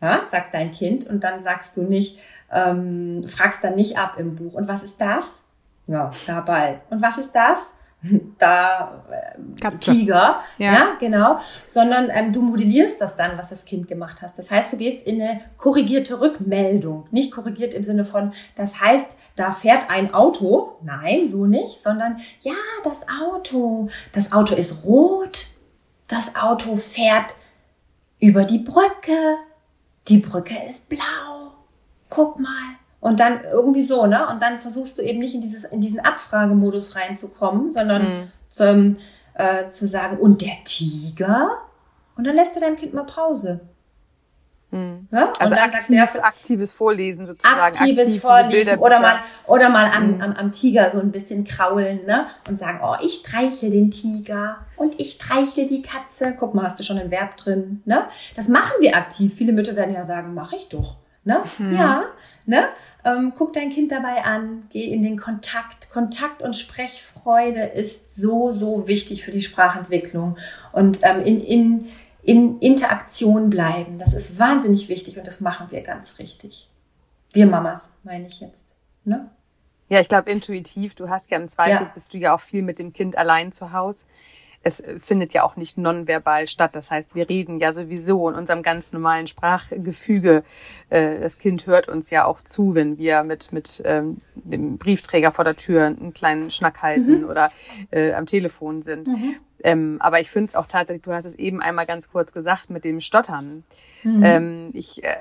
Ja, 0.01 0.23
sagt 0.31 0.55
dein 0.55 0.71
Kind 0.73 1.07
und 1.07 1.23
dann 1.25 1.43
sagst 1.43 1.77
du 1.77 1.83
nicht, 1.83 2.19
ähm, 2.53 3.25
fragst 3.27 3.63
dann 3.65 3.75
nicht 3.75 3.99
ab 3.99 4.15
im 4.19 4.37
Buch. 4.37 4.55
Und 4.55 4.69
was 4.69 4.83
ist 4.83 5.01
das? 5.01 5.43
Ja, 5.89 6.11
da 6.27 6.41
Ball. 6.41 6.81
Und 6.91 7.03
was 7.03 7.19
ist 7.19 7.33
das? 7.33 7.73
Da 8.39 9.05
äh, 9.11 9.79
Tiger, 9.79 10.41
ja. 10.59 10.73
ja. 10.73 10.97
genau, 10.99 11.39
sondern 11.67 12.11
ähm, 12.11 12.33
du 12.33 12.43
modellierst 12.43 13.01
das 13.01 13.17
dann, 13.17 13.39
was 13.39 13.51
das 13.51 13.65
Kind 13.65 13.87
gemacht 13.87 14.23
hast. 14.23 14.39
Das 14.39 14.51
heißt, 14.51 14.73
du 14.73 14.77
gehst 14.77 15.07
in 15.07 15.21
eine 15.21 15.41
korrigierte 15.57 16.21
Rückmeldung, 16.21 17.07
nicht 17.11 17.33
korrigiert 17.33 17.75
im 17.75 17.85
Sinne 17.85 18.05
von, 18.05 18.33
das 18.57 18.81
heißt, 18.81 19.07
da 19.37 19.53
fährt 19.53 19.89
ein 19.89 20.15
Auto, 20.15 20.79
nein, 20.83 21.29
so 21.29 21.47
nicht, 21.47 21.81
sondern 21.81 22.19
ja, 22.41 22.55
das 22.85 23.07
Auto, 23.23 23.89
das 24.13 24.33
Auto 24.33 24.55
ist 24.55 24.85
rot, 24.85 25.47
das 26.09 26.35
Auto 26.35 26.77
fährt 26.77 27.37
über 28.19 28.45
die 28.45 28.59
Brücke, 28.59 29.37
die 30.09 30.19
Brücke 30.19 30.57
ist 30.69 30.89
blau, 30.89 31.53
guck 32.09 32.41
mal, 32.41 32.77
und 33.03 33.19
dann 33.19 33.41
irgendwie 33.51 33.83
so, 33.83 34.07
ne? 34.07 34.29
Und 34.29 34.41
dann 34.41 34.61
versuchst 34.61 34.97
du 34.97 35.03
eben 35.03 35.19
nicht 35.19 35.35
in 35.35 35.41
dieses, 35.41 35.65
in 35.65 35.81
diesen 35.81 35.99
Abfragemodus 35.99 36.95
reinzukommen, 36.95 37.73
sondern 37.73 38.03
mhm. 38.03 38.33
zu, 38.49 38.97
äh, 39.35 39.69
zu 39.71 39.89
sagen, 39.89 40.19
und 40.19 40.41
der 40.41 40.63
Tiger? 40.65 41.51
Und 42.17 42.27
dann 42.29 42.37
lässt 42.37 42.55
du 42.55 42.61
deinem 42.61 42.77
Kind 42.77 42.95
mal 42.95 43.03
Pause. 43.03 43.61
Mhm. 44.71 45.09
Ja? 45.11 45.33
Also 45.41 45.57
aktiv, 45.57 45.89
der, 45.89 46.25
aktives 46.25 46.73
Vorlesen 46.75 47.27
sozusagen. 47.27 47.61
Aktives 47.61 48.05
aktiv 48.05 48.23
Vorlesen 48.23 48.79
oder 48.79 49.01
mal, 49.01 49.17
oder 49.49 49.69
mal 49.69 49.91
am, 49.91 50.15
mhm. 50.15 50.23
am, 50.23 50.33
am 50.37 50.53
Tiger 50.53 50.93
so 50.93 51.01
ein 51.01 51.11
bisschen 51.11 51.43
kraulen 51.43 52.07
ne? 52.07 52.27
und 52.49 52.61
sagen, 52.61 52.79
oh, 52.85 52.95
ich 53.03 53.15
streichel 53.15 53.71
den 53.71 53.91
Tiger 53.91 54.59
und 54.77 55.01
ich 55.01 55.15
streichel 55.15 55.67
die 55.67 55.83
Katze. 55.83 56.37
Guck 56.39 56.55
mal, 56.55 56.63
hast 56.63 56.79
du 56.79 56.85
schon 56.85 56.99
ein 56.99 57.11
Verb 57.11 57.37
drin. 57.37 57.83
Ne? 57.85 58.05
Das 58.37 58.47
machen 58.47 58.75
wir 58.79 58.97
aktiv. 58.97 59.35
Viele 59.37 59.53
Mütter 59.53 59.75
werden 59.75 59.93
ja 59.93 60.05
sagen, 60.05 60.35
mach 60.35 60.53
ich 60.53 60.69
doch. 60.69 61.02
Ne? 61.25 61.43
Mhm. 61.59 61.77
Ja, 61.77 62.05
ne? 62.47 62.69
Ähm, 63.05 63.33
guck 63.37 63.53
dein 63.53 63.71
Kind 63.71 63.93
dabei 63.93 64.25
an, 64.25 64.65
geh 64.71 64.85
in 64.85 65.03
den 65.03 65.19
Kontakt. 65.19 65.91
Kontakt 65.91 66.43
und 66.43 66.57
Sprechfreude 66.57 67.63
ist 67.63 68.17
so, 68.17 68.53
so 68.53 68.87
wichtig 68.89 69.25
für 69.25 69.31
die 69.31 69.43
Sprachentwicklung. 69.43 70.37
Und 70.73 71.01
ähm, 71.03 71.21
in, 71.25 71.41
in, 71.41 71.89
in 72.23 72.59
Interaktion 72.61 73.51
bleiben, 73.51 73.99
das 73.99 74.15
ist 74.15 74.39
wahnsinnig 74.39 74.89
wichtig 74.89 75.19
und 75.19 75.27
das 75.27 75.41
machen 75.41 75.69
wir 75.71 75.83
ganz 75.83 76.19
richtig. 76.19 76.69
Wir 77.33 77.47
Mamas, 77.47 77.93
meine 78.03 78.27
ich 78.27 78.41
jetzt. 78.41 78.65
Ne? 79.05 79.29
Ja, 79.89 80.01
ich 80.01 80.09
glaube 80.09 80.31
intuitiv. 80.31 80.95
Du 80.95 81.09
hast 81.09 81.31
ja 81.31 81.39
im 81.39 81.49
Zweifel, 81.49 81.87
ja. 81.87 81.91
bist 81.93 82.15
du 82.15 82.19
ja 82.19 82.35
auch 82.35 82.41
viel 82.41 82.63
mit 82.63 82.79
dem 82.79 82.93
Kind 82.93 83.19
allein 83.19 83.53
zu 83.53 83.73
Hause 83.73 84.07
es 84.63 84.83
findet 85.03 85.33
ja 85.35 85.43
auch 85.43 85.57
nicht 85.57 85.79
nonverbal 85.79 86.47
statt. 86.47 86.75
Das 86.75 86.91
heißt, 86.91 87.15
wir 87.15 87.29
reden 87.29 87.59
ja 87.59 87.73
sowieso 87.73 88.29
in 88.29 88.37
unserem 88.37 88.63
ganz 88.63 88.93
normalen 88.93 89.27
Sprachgefüge. 89.27 90.45
Äh, 90.89 91.21
das 91.21 91.39
Kind 91.39 91.67
hört 91.67 91.89
uns 91.89 92.11
ja 92.11 92.25
auch 92.25 92.41
zu, 92.41 92.75
wenn 92.75 92.99
wir 92.99 93.25
mit, 93.25 93.53
mit 93.53 93.83
ähm, 93.85 94.19
dem 94.35 94.79
Briefträger 94.79 95.33
vor 95.33 95.45
der 95.45 95.57
Tür 95.57 95.87
einen 95.87 96.15
kleinen 96.15 96.51
Schnack 96.51 96.83
halten 96.83 97.23
mhm. 97.23 97.29
oder 97.29 97.51
äh, 97.91 98.13
am 98.13 98.27
Telefon 98.27 98.83
sind. 98.83 99.09
Mhm. 99.09 99.37
Ähm, 99.65 99.97
aber 100.01 100.21
ich 100.21 100.31
finde 100.31 100.49
es 100.49 100.55
auch 100.55 100.67
tatsächlich, 100.67 101.03
du 101.03 101.13
hast 101.13 101.25
es 101.25 101.35
eben 101.35 101.61
einmal 101.61 101.87
ganz 101.87 102.11
kurz 102.11 102.33
gesagt 102.33 102.71
mit 102.71 102.85
dem 102.85 103.01
Stottern. 103.01 103.65
Mhm. 104.03 104.23
Ähm, 104.25 104.71
ich 104.73 105.05
äh, 105.05 105.17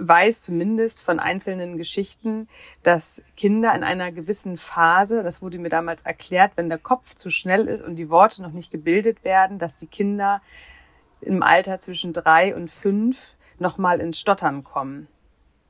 weiß 0.00 0.42
zumindest 0.42 1.02
von 1.02 1.20
einzelnen 1.20 1.76
Geschichten, 1.76 2.48
dass 2.82 3.22
Kinder 3.36 3.74
in 3.74 3.84
einer 3.84 4.10
gewissen 4.12 4.56
Phase, 4.56 5.22
das 5.22 5.42
wurde 5.42 5.58
mir 5.58 5.68
damals 5.68 6.02
erklärt, 6.02 6.52
wenn 6.56 6.68
der 6.68 6.78
Kopf 6.78 7.14
zu 7.14 7.30
schnell 7.30 7.66
ist 7.66 7.82
und 7.82 7.96
die 7.96 8.10
Worte 8.10 8.42
noch 8.42 8.52
nicht 8.52 8.70
gebildet 8.70 9.24
werden, 9.24 9.58
dass 9.58 9.76
die 9.76 9.86
Kinder 9.86 10.42
im 11.20 11.42
Alter 11.42 11.80
zwischen 11.80 12.12
drei 12.12 12.54
und 12.54 12.70
fünf 12.70 13.36
nochmal 13.58 14.00
ins 14.00 14.18
Stottern 14.18 14.64
kommen. 14.64 15.06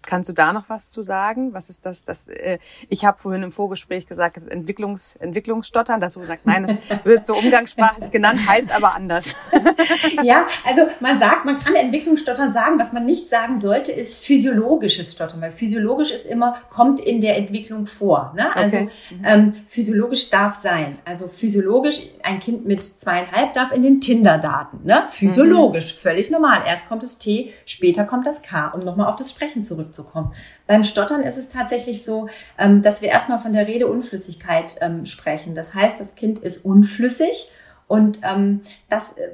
Kannst 0.02 0.28
du 0.28 0.32
da 0.32 0.52
noch 0.52 0.68
was 0.68 0.88
zu 0.88 1.02
sagen? 1.02 1.52
Was 1.52 1.68
ist 1.68 1.84
das? 1.84 2.04
das 2.04 2.28
äh, 2.28 2.58
ich 2.88 3.04
habe 3.04 3.18
vorhin 3.18 3.42
im 3.42 3.52
Vorgespräch 3.52 4.06
gesagt, 4.06 4.36
es 4.36 4.44
ist 4.44 4.52
Entwicklungs, 4.52 5.16
Entwicklungsstottern. 5.16 6.00
Das 6.00 6.14
du 6.14 6.20
gesagt, 6.20 6.46
nein, 6.46 6.66
das 6.66 7.04
wird 7.04 7.26
so 7.26 7.34
umgangssprachlich 7.34 8.10
genannt, 8.10 8.40
heißt 8.46 8.74
aber 8.74 8.94
anders. 8.94 9.36
ja, 10.22 10.46
also 10.66 10.86
man 11.00 11.18
sagt, 11.18 11.44
man 11.44 11.58
kann 11.58 11.74
Entwicklungsstottern 11.74 12.52
sagen. 12.52 12.78
Was 12.78 12.92
man 12.92 13.04
nicht 13.04 13.28
sagen 13.28 13.60
sollte, 13.60 13.92
ist 13.92 14.24
physiologisches 14.24 15.12
Stottern, 15.12 15.40
weil 15.40 15.52
physiologisch 15.52 16.10
ist 16.10 16.26
immer 16.26 16.56
kommt 16.70 17.00
in 17.00 17.20
der 17.20 17.36
Entwicklung 17.36 17.86
vor. 17.86 18.32
Ne? 18.36 18.54
Also 18.56 18.78
okay. 18.78 18.90
ähm, 19.24 19.52
physiologisch 19.66 20.30
darf 20.30 20.54
sein. 20.54 20.98
Also 21.04 21.28
physiologisch 21.28 22.02
ein 22.22 22.40
Kind 22.40 22.66
mit 22.66 22.82
zweieinhalb 22.82 23.52
darf 23.52 23.72
in 23.72 23.82
den 23.82 24.00
Tinder-Daten. 24.00 24.80
Ne? 24.84 25.04
Physiologisch, 25.08 25.94
mhm. 25.94 25.98
völlig 25.98 26.30
normal. 26.30 26.62
Erst 26.66 26.88
kommt 26.88 27.02
das 27.02 27.18
T, 27.18 27.52
später 27.66 28.04
kommt 28.04 28.26
das 28.26 28.42
K, 28.42 28.68
um 28.68 28.80
nochmal 28.80 29.08
auf 29.08 29.16
das 29.16 29.30
Sprechen 29.30 29.62
zurück 29.62 29.89
zurückzukommen. 29.90 30.32
Beim 30.66 30.84
Stottern 30.84 31.22
ist 31.22 31.38
es 31.38 31.48
tatsächlich 31.48 32.04
so, 32.04 32.28
ähm, 32.58 32.82
dass 32.82 33.02
wir 33.02 33.08
erstmal 33.08 33.38
von 33.38 33.52
der 33.52 33.66
Redeunflüssigkeit 33.66 34.76
ähm, 34.80 35.06
sprechen. 35.06 35.54
Das 35.54 35.74
heißt, 35.74 36.00
das 36.00 36.14
Kind 36.14 36.38
ist 36.38 36.64
unflüssig 36.64 37.50
und 37.86 38.20
ähm, 38.22 38.62
das, 38.88 39.12
äh, 39.12 39.30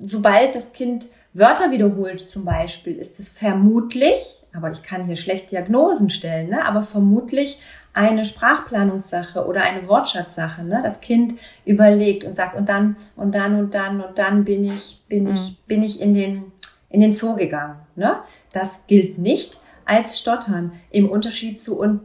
sobald 0.00 0.54
das 0.54 0.72
Kind 0.72 1.08
Wörter 1.32 1.72
wiederholt 1.72 2.20
zum 2.20 2.44
Beispiel, 2.44 2.96
ist 2.96 3.18
es 3.18 3.28
vermutlich, 3.28 4.44
aber 4.52 4.70
ich 4.70 4.82
kann 4.82 5.06
hier 5.06 5.16
schlecht 5.16 5.50
Diagnosen 5.50 6.08
stellen, 6.10 6.50
ne, 6.50 6.64
aber 6.64 6.82
vermutlich 6.82 7.58
eine 7.92 8.24
Sprachplanungssache 8.24 9.44
oder 9.46 9.62
eine 9.62 9.88
Wortschatzsache. 9.88 10.64
Ne? 10.64 10.80
Das 10.82 11.00
Kind 11.00 11.34
überlegt 11.64 12.24
und 12.24 12.34
sagt 12.34 12.56
und 12.56 12.68
dann 12.68 12.96
und 13.14 13.36
dann 13.36 13.56
und 13.56 13.74
dann 13.74 14.00
und 14.00 14.18
dann 14.18 14.44
bin 14.44 14.64
ich 14.64 15.02
bin 15.08 15.24
mhm. 15.24 15.34
ich 15.34 15.58
bin 15.66 15.82
ich 15.82 16.00
in 16.00 16.12
den 16.12 16.52
in 16.88 17.00
den 17.00 17.14
Zoo 17.14 17.36
gegangen. 17.36 17.76
Ne? 17.96 18.16
Das 18.52 18.86
gilt 18.86 19.18
nicht 19.18 19.60
als 19.84 20.18
Stottern. 20.18 20.72
Im 20.90 21.08
Unterschied 21.08 21.60
zu 21.60 21.78
und 21.78 22.00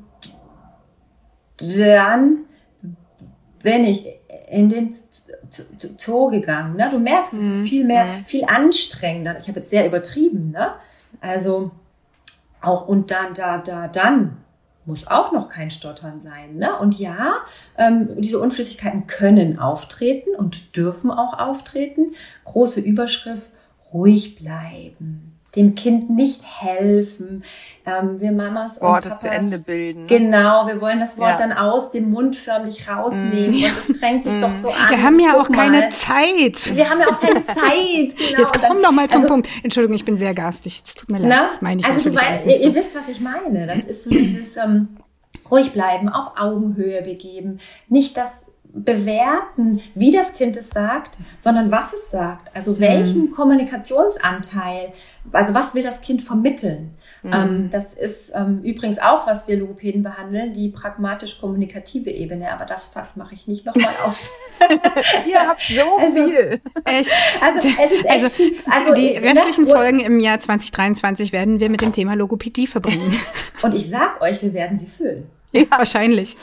dann 1.58 2.46
bin 3.62 3.84
ich 3.84 4.06
in 4.50 4.70
den 4.70 4.94
Zoo 5.98 6.30
gegangen. 6.30 6.76
Ne? 6.76 6.90
Du 6.90 7.00
merkst, 7.00 7.34
es 7.34 7.40
ist 7.40 7.60
mhm. 7.60 7.66
viel 7.66 7.86
mehr, 7.86 8.06
mhm. 8.06 8.26
viel 8.26 8.46
anstrengender. 8.46 9.38
Ich 9.40 9.48
habe 9.48 9.60
jetzt 9.60 9.70
sehr 9.70 9.86
übertrieben. 9.86 10.52
Ne? 10.52 10.74
Also 11.22 11.72
auch 12.62 12.88
und 12.88 13.12
dann, 13.12 13.34
da, 13.34 13.58
da, 13.58 13.88
dann 13.88 14.38
muss 14.86 15.08
auch 15.08 15.32
noch 15.32 15.50
kein 15.50 15.70
Stottern 15.70 16.22
sein. 16.22 16.56
Ne? 16.56 16.76
Und 16.78 16.98
ja, 16.98 17.36
ähm, 17.78 18.10
diese 18.18 18.40
Unflüssigkeiten 18.40 19.08
können 19.08 19.60
auftreten 19.60 20.36
und 20.36 20.76
dürfen 20.76 21.12
auch 21.12 21.38
auftreten. 21.38 22.14
Große 22.46 22.80
Überschrift, 22.80 23.50
ruhig 23.94 24.36
bleiben 24.36 25.39
dem 25.56 25.76
Kind 25.76 26.10
nicht 26.10 26.42
helfen. 26.44 27.44
Ähm, 27.86 28.20
wir 28.20 28.32
Mamas 28.32 28.80
Worte 28.82 29.10
Papas, 29.10 29.22
zu 29.22 29.30
Ende 29.30 29.60
bilden. 29.60 30.06
Genau, 30.08 30.68
wir 30.68 30.80
wollen 30.80 31.00
das 31.00 31.18
Wort 31.18 31.40
ja. 31.40 31.48
dann 31.48 31.54
aus 31.54 31.92
dem 31.92 32.12
Mund 32.12 32.36
förmlich 32.36 32.88
rausnehmen 32.88 33.60
mm. 33.60 33.64
und 33.64 33.90
es 33.90 33.98
strengt 33.98 34.26
sich 34.26 34.36
mm. 34.36 34.42
doch 34.42 34.54
so 34.54 34.70
an. 34.70 34.90
Wir 34.90 35.02
haben 35.02 35.20
ja 35.20 35.40
auch 35.40 35.50
mal. 35.50 35.58
keine 35.58 35.90
Zeit. 35.90 36.76
Wir 36.76 36.90
haben 36.90 37.00
ja 37.00 37.08
auch 37.08 37.20
keine 37.20 37.44
Zeit. 37.44 38.16
Genau. 38.30 38.42
Jetzt 38.42 38.62
komm 38.68 38.84
doch 38.84 38.92
mal 38.92 39.08
zum 39.08 39.22
also, 39.22 39.34
Punkt. 39.34 39.48
Entschuldigung, 39.64 39.96
ich 39.96 40.06
bin 40.06 40.18
sehr 40.18 40.34
garstig. 40.34 40.84
Es 40.86 40.94
tut 40.94 41.10
mir 41.10 41.20
leid. 41.20 41.32
Das 41.32 41.62
meine 41.62 41.82
ich 41.82 41.88
also 41.88 42.02
du 42.02 42.14
weißt, 42.14 42.46
ihr, 42.46 42.62
ihr, 42.62 42.76
wisst, 42.76 42.96
was 42.96 43.08
ich 43.10 43.22
meine. 43.22 43.66
Das 43.66 43.86
ist 43.86 44.04
so 44.04 44.10
dieses 44.10 44.58
ähm, 44.58 44.90
ruhig 45.50 45.72
bleiben, 45.72 46.10
auf 46.10 46.40
Augenhöhe 46.40 47.02
begeben, 47.02 47.60
nicht 47.88 48.18
das 48.18 48.42
bewerten, 48.72 49.82
wie 49.96 50.12
das 50.12 50.34
Kind 50.34 50.56
es 50.56 50.70
sagt, 50.70 51.18
sondern 51.40 51.72
was 51.72 51.94
es 51.94 52.12
sagt. 52.12 52.56
Also 52.56 52.74
mhm. 52.74 52.80
welchen 52.80 53.22
mhm. 53.24 53.32
Kommunikationsanteil, 53.32 54.94
also 55.32 55.54
was 55.54 55.74
will 55.74 55.82
das 55.82 56.02
Kind 56.02 56.22
vermitteln? 56.22 56.94
Mhm. 57.24 57.34
Ähm, 57.34 57.70
das 57.72 57.94
ist 57.94 58.32
ähm, 58.36 58.62
übrigens 58.64 59.00
auch, 59.00 59.26
was 59.26 59.48
wir 59.48 59.58
Logopäden 59.58 60.04
behandeln, 60.04 60.54
die 60.54 60.70
pragmatisch-kommunikative 60.70 62.12
Ebene. 62.12 62.52
Aber 62.52 62.66
das 62.66 62.86
Fass 62.88 63.16
mache 63.16 63.34
ich 63.34 63.48
nicht 63.48 63.66
nochmal 63.66 63.94
auf. 64.06 64.32
Ihr 65.28 65.40
habt 65.40 65.62
so 65.62 65.98
also, 65.98 66.14
viel. 66.14 66.62
Echt? 66.86 67.12
Also 67.42 67.68
es 67.68 67.92
ist 67.92 68.06
echt 68.06 68.24
also, 68.24 68.30
viel. 68.30 68.56
Also 68.70 68.94
die 68.94 69.16
äh, 69.16 69.20
restlichen 69.20 69.66
ne? 69.66 69.72
Folgen 69.72 70.00
im 70.00 70.20
Jahr 70.20 70.40
2023 70.40 71.32
werden 71.32 71.60
wir 71.60 71.70
mit 71.70 71.82
dem 71.82 71.92
Thema 71.92 72.14
Logopädie 72.14 72.68
verbringen. 72.68 73.20
Und 73.64 73.74
ich 73.74 73.90
sag 73.90 74.22
euch, 74.22 74.44
wir 74.44 74.54
werden 74.54 74.78
sie 74.78 74.86
füllen. 74.86 75.28
Ja, 75.52 75.64
wahrscheinlich. 75.72 76.38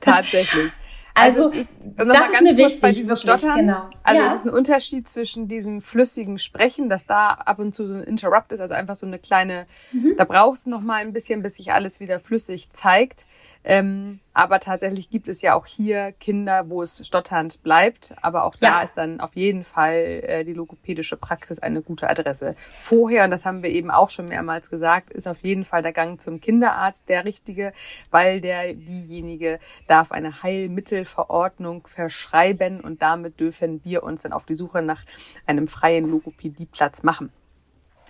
Tatsächlich. 0.00 0.72
Also, 1.18 1.46
also 1.46 1.58
ist, 1.58 1.70
das 1.96 2.30
ist 2.30 2.40
mir 2.42 2.56
wichtig, 2.56 2.82
wirklich, 2.82 3.20
Stottern. 3.20 3.56
genau. 3.56 3.88
Also 4.02 4.22
ja. 4.22 4.26
es 4.28 4.40
ist 4.40 4.46
ein 4.46 4.54
Unterschied 4.54 5.08
zwischen 5.08 5.48
diesem 5.48 5.80
flüssigen 5.80 6.38
Sprechen, 6.38 6.88
dass 6.88 7.06
da 7.06 7.28
ab 7.30 7.58
und 7.58 7.74
zu 7.74 7.86
so 7.86 7.94
ein 7.94 8.02
Interrupt 8.02 8.52
ist, 8.52 8.60
also 8.60 8.74
einfach 8.74 8.94
so 8.94 9.06
eine 9.06 9.18
kleine, 9.18 9.66
mhm. 9.92 10.14
da 10.16 10.24
brauchst 10.24 10.66
du 10.66 10.70
noch 10.70 10.80
mal 10.80 11.00
ein 11.00 11.12
bisschen, 11.12 11.42
bis 11.42 11.56
sich 11.56 11.72
alles 11.72 12.00
wieder 12.00 12.20
flüssig 12.20 12.70
zeigt. 12.70 13.26
Ähm, 13.64 14.20
aber 14.32 14.60
tatsächlich 14.60 15.10
gibt 15.10 15.26
es 15.26 15.42
ja 15.42 15.54
auch 15.54 15.66
hier 15.66 16.12
Kinder, 16.12 16.70
wo 16.70 16.80
es 16.82 17.04
stotternd 17.04 17.62
bleibt. 17.62 18.14
Aber 18.22 18.44
auch 18.44 18.54
da 18.54 18.78
ja. 18.78 18.80
ist 18.82 18.94
dann 18.94 19.20
auf 19.20 19.34
jeden 19.34 19.64
Fall 19.64 20.22
äh, 20.22 20.44
die 20.44 20.52
logopädische 20.52 21.16
Praxis 21.16 21.58
eine 21.58 21.82
gute 21.82 22.08
Adresse. 22.08 22.54
Vorher, 22.76 23.24
und 23.24 23.30
das 23.30 23.44
haben 23.44 23.62
wir 23.62 23.70
eben 23.70 23.90
auch 23.90 24.10
schon 24.10 24.26
mehrmals 24.26 24.70
gesagt, 24.70 25.10
ist 25.10 25.26
auf 25.26 25.40
jeden 25.40 25.64
Fall 25.64 25.82
der 25.82 25.92
Gang 25.92 26.20
zum 26.20 26.40
Kinderarzt 26.40 27.08
der 27.08 27.26
richtige, 27.26 27.72
weil 28.10 28.40
der 28.40 28.74
diejenige 28.74 29.58
darf 29.86 30.12
eine 30.12 30.42
Heilmittelverordnung 30.42 31.86
verschreiben 31.86 32.80
und 32.80 33.02
damit 33.02 33.40
dürfen 33.40 33.84
wir 33.84 34.02
uns 34.04 34.22
dann 34.22 34.32
auf 34.32 34.46
die 34.46 34.54
Suche 34.54 34.82
nach 34.82 35.02
einem 35.46 35.66
freien 35.66 36.08
Logopädieplatz 36.08 37.02
machen 37.02 37.32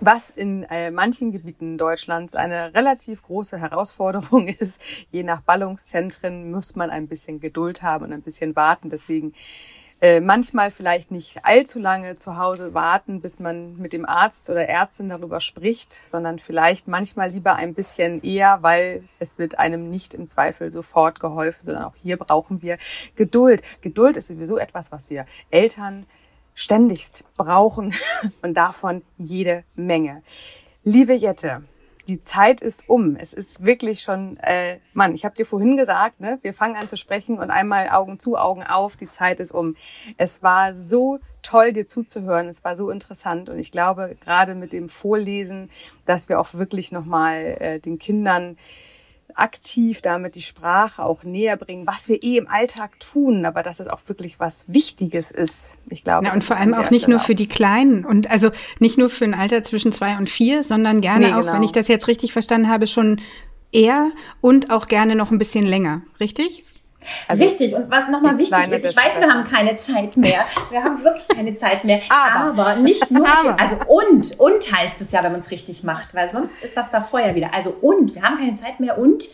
was 0.01 0.31
in 0.31 0.65
äh, 0.65 0.91
manchen 0.91 1.33
Gebieten 1.33 1.79
Deutschlands 1.79 2.35
eine 2.35 2.75
relativ 2.75 3.23
große 3.23 3.59
Herausforderung 3.59 4.49
ist. 4.59 4.81
Je 5.11 5.23
nach 5.23 5.43
Ballungszentren 5.43 6.51
muss 6.51 6.77
man 6.77 6.91
ein 6.91 7.09
bisschen 7.09 7.41
Geduld 7.41 7.83
haben 7.83 8.07
und 8.07 8.13
ein 8.13 8.23
bisschen 8.23 8.57
warten. 8.57 8.91
Deswegen 8.91 9.35
äh, 10.01 10.21
manchmal 10.21 10.71
vielleicht 10.71 11.11
nicht 11.11 11.45
allzu 11.45 11.81
lange 11.81 12.15
zu 12.15 12.37
Hause 12.37 12.73
warten, 12.73 13.21
bis 13.21 13.41
man 13.41 13.77
mit 13.79 13.93
dem 13.93 14.07
Arzt 14.07 14.49
oder 14.49 14.69
Ärztin 14.69 15.09
darüber 15.09 15.41
spricht, 15.41 15.93
sondern 15.93 16.39
vielleicht 16.39 16.87
manchmal 16.87 17.31
lieber 17.31 17.57
ein 17.57 17.75
bisschen 17.75 18.23
eher, 18.23 18.59
weil 18.63 19.03
es 19.19 19.39
wird 19.39 19.59
einem 19.59 19.91
nicht 19.91 20.15
im 20.15 20.29
Zweifel 20.29 20.71
sofort 20.71 21.19
geholfen, 21.19 21.67
sondern 21.67 21.85
auch 21.85 21.97
hier 21.97 22.17
brauchen 22.17 22.63
wir 22.63 22.77
Geduld. 23.17 23.63
Geduld 23.81 24.17
ist 24.17 24.29
sowieso 24.29 24.57
etwas, 24.57 24.93
was 24.93 25.11
wir 25.11 25.27
Eltern 25.51 26.07
ständigst 26.59 27.23
brauchen 27.37 27.95
und 28.43 28.55
davon 28.55 29.03
jede 29.17 29.63
Menge. 29.77 30.23
Liebe 30.83 31.15
Jette, 31.15 31.63
die 32.09 32.21
Zeit 32.21 32.63
ist 32.63 32.89
um. 32.89 33.15
Es 33.15 33.33
ist 33.33 33.65
wirklich 33.65 34.01
schon, 34.01 34.39
äh, 34.39 34.79
Mann, 34.93 35.15
ich 35.15 35.25
habe 35.25 35.37
dir 35.37 35.47
vorhin 35.47 35.77
gesagt, 35.77 36.21
ne, 36.21 36.41
wir 36.43 36.53
fangen 36.53 36.75
an 36.75 36.89
zu 36.89 36.97
sprechen 36.97 37.39
und 37.39 37.51
einmal 37.51 37.91
Augen 37.91 38.19
zu, 38.19 38.37
Augen 38.37 38.65
auf, 38.65 38.97
die 38.97 39.09
Zeit 39.09 39.39
ist 39.39 39.53
um. 39.53 39.77
Es 40.17 40.43
war 40.43 40.75
so 40.75 41.21
toll, 41.43 41.73
dir 41.73 41.87
zuzuhören. 41.87 42.49
Es 42.49 42.65
war 42.65 42.77
so 42.77 42.91
interessant 42.91 43.49
und 43.49 43.59
ich 43.61 43.71
glaube, 43.71 44.17
gerade 44.21 44.57
mit 44.57 44.73
dem 44.73 44.89
Vorlesen, 44.89 45.71
dass 46.07 46.29
wir 46.29 46.41
auch 46.41 46.55
wirklich 46.55 46.91
nochmal 46.91 47.57
äh, 47.61 47.79
den 47.79 48.01
Kindern 48.01 48.59
aktiv 49.35 50.01
damit 50.03 50.35
die 50.35 50.43
Sprache 50.43 51.05
auch 51.05 51.23
näher 51.23 51.57
bringen, 51.57 51.87
was 51.87 52.09
wir 52.09 52.23
eh 52.23 52.37
im 52.37 52.49
Alltag 52.49 52.99
tun, 53.01 53.45
aber 53.45 53.63
dass 53.63 53.81
es 53.81 53.87
auch 53.87 54.01
wirklich 54.07 54.41
was 54.41 54.65
Wichtiges 54.69 55.31
ist. 55.31 55.77
Ich 55.91 56.05
glaube. 56.05 56.27
Ja, 56.27 56.33
und 56.33 56.45
vor 56.45 56.57
allem 56.57 56.75
auch 56.75 56.91
nicht 56.91 57.09
nur 57.09 57.21
für 57.21 57.35
die 57.35 57.49
Kleinen 57.49 58.05
und 58.05 58.31
also 58.31 58.51
nicht 58.79 58.99
nur 58.99 59.11
für 59.11 59.25
ein 59.25 59.35
Alter 59.35 59.63
zwischen 59.65 59.93
zwei 59.93 60.17
und 60.17 60.29
vier, 60.29 60.65
sondern 60.65 61.01
gerne 61.01 61.27
nee, 61.27 61.33
auch, 61.33 61.41
genau. 61.41 61.55
wenn 61.55 61.63
ich 61.63 61.73
das 61.73 61.89
jetzt 61.89 62.09
richtig 62.09 62.33
verstanden 62.33 62.69
habe, 62.69 62.87
schon 62.87 63.21
eher 63.73 64.11
und 64.41 64.71
auch 64.71 64.89
gerne 64.89 65.15
noch 65.15 65.31
ein 65.31 65.39
bisschen 65.39 65.67
länger. 65.67 66.03
Richtig? 66.21 66.65
Also 67.27 67.45
Richtig. 67.45 67.75
Und 67.75 67.91
was 67.91 68.09
nochmal 68.09 68.39
wichtig 68.39 68.73
ist, 68.73 68.85
ich 68.85 68.97
weiß, 68.97 69.21
wir 69.21 69.29
haben 69.29 69.45
keine 69.45 69.77
Zeit 69.77 70.17
mehr. 70.17 70.45
Wir 70.71 70.83
haben 70.83 71.03
wirklich 71.03 71.29
keine 71.29 71.55
Zeit 71.55 71.85
mehr. 71.85 72.01
Aber, 72.11 72.51
aber 72.51 72.77
nicht 72.77 73.11
nur, 73.11 73.27
aber. 73.27 73.59
also 73.61 73.77
und, 73.87 74.39
und 74.39 74.73
heißt 74.73 75.01
es 75.01 75.13
ja, 75.13 75.23
wenn 75.23 75.33
man 75.33 75.41
es 75.41 75.51
richtig 75.51 75.85
macht, 75.85 76.15
weil 76.15 76.31
sonst 76.31 76.63
ist 76.63 76.77
das 76.77 76.91
da 76.91 77.01
vorher 77.01 77.35
wieder. 77.35 77.55
Also 77.55 77.75
und, 77.81 78.15
wir 78.15 78.23
haben 78.23 78.39
keine 78.39 78.55
Zeit 78.55 78.81
mehr 78.81 78.99
und 78.99 79.25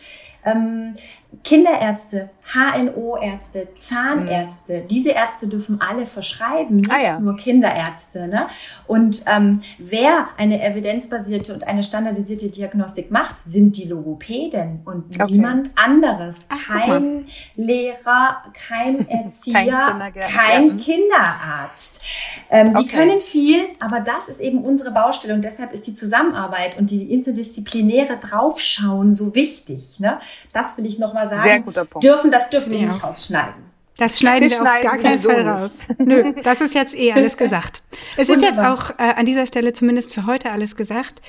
ähm, 0.45 0.95
Kinderärzte, 1.43 2.29
HNO-Ärzte, 2.53 3.67
Zahnärzte, 3.75 4.81
mhm. 4.81 4.87
diese 4.87 5.09
Ärzte 5.09 5.47
dürfen 5.47 5.81
alle 5.81 6.05
verschreiben, 6.05 6.77
nicht 6.77 6.91
ah, 6.91 7.01
ja. 7.01 7.19
nur 7.19 7.35
Kinderärzte. 7.35 8.27
Ne? 8.27 8.47
Und 8.87 9.23
ähm, 9.27 9.61
wer 9.77 10.29
eine 10.37 10.63
evidenzbasierte 10.63 11.53
und 11.53 11.67
eine 11.67 11.83
standardisierte 11.83 12.49
Diagnostik 12.49 13.11
macht, 13.11 13.35
sind 13.45 13.77
die 13.77 13.85
Logopäden 13.85 14.81
und 14.85 15.19
okay. 15.19 15.33
niemand 15.33 15.71
anderes. 15.75 16.47
Ach, 16.49 16.67
kein 16.67 17.25
Lehrer, 17.55 18.43
kein 18.53 19.07
Erzieher, 19.09 20.11
kein, 20.13 20.13
kein 20.13 20.67
mhm. 20.67 20.77
Kinderarzt. 20.77 22.01
Ähm, 22.49 22.69
okay. 22.69 22.81
Die 22.83 22.87
können 22.87 23.21
viel, 23.21 23.65
aber 23.79 24.01
das 24.01 24.29
ist 24.29 24.39
eben 24.39 24.63
unsere 24.63 24.91
Baustelle 24.91 25.33
und 25.33 25.43
deshalb 25.43 25.73
ist 25.73 25.87
die 25.87 25.95
Zusammenarbeit 25.95 26.77
und 26.77 26.91
die 26.91 27.11
interdisziplinäre 27.11 28.17
Draufschauen 28.17 29.13
so 29.13 29.33
wichtig. 29.33 29.99
Ne? 29.99 30.19
Das 30.53 30.77
will 30.77 30.85
ich 30.85 30.99
noch 30.99 31.13
mal 31.13 31.27
sagen. 31.27 31.43
Sehr 31.43 31.59
guter 31.59 31.85
Punkt. 31.85 32.03
Dürfen, 32.03 32.31
das 32.31 32.49
dürfen 32.49 32.71
wir 32.71 32.79
ja. 32.79 32.85
nicht 32.87 33.03
rausschneiden. 33.03 33.65
Das 33.97 34.19
schneiden 34.19 34.49
wir, 34.49 34.59
wir 34.59 34.75
auf 34.75 34.81
gar 34.81 34.97
keinen 34.97 35.19
Fall 35.19 35.47
raus. 35.47 35.87
Nö, 35.97 36.33
das 36.43 36.59
ist 36.59 36.73
jetzt 36.73 36.95
eh 36.97 37.13
alles 37.13 37.37
gesagt. 37.37 37.81
Es 38.17 38.27
Wunderbar. 38.27 38.35
ist 38.35 38.57
jetzt 38.57 38.59
auch 38.59 38.89
äh, 38.99 39.13
an 39.15 39.25
dieser 39.25 39.47
Stelle 39.47 39.73
zumindest 39.73 40.13
für 40.13 40.25
heute 40.25 40.51
alles 40.51 40.75
gesagt. 40.75 41.21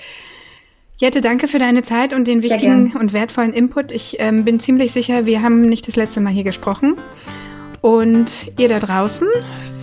Jette, 0.99 1.21
danke 1.21 1.47
für 1.47 1.59
deine 1.59 1.83
Zeit 1.83 2.15
und 2.15 2.27
den 2.27 2.43
wichtigen 2.43 2.97
und 2.97 3.13
wertvollen 3.13 3.53
Input. 3.53 3.93
Ich 3.93 4.17
ähm, 4.19 4.45
bin 4.45 4.61
ziemlich 4.61 4.93
sicher, 4.93 5.27
wir 5.27 5.43
haben 5.43 5.61
nicht 5.61 5.87
das 5.87 5.95
letzte 5.95 6.21
Mal 6.21 6.33
hier 6.33 6.45
gesprochen. 6.45 6.97
Und 7.83 8.31
ihr 8.59 8.69
da 8.69 8.79
draußen, 8.79 9.29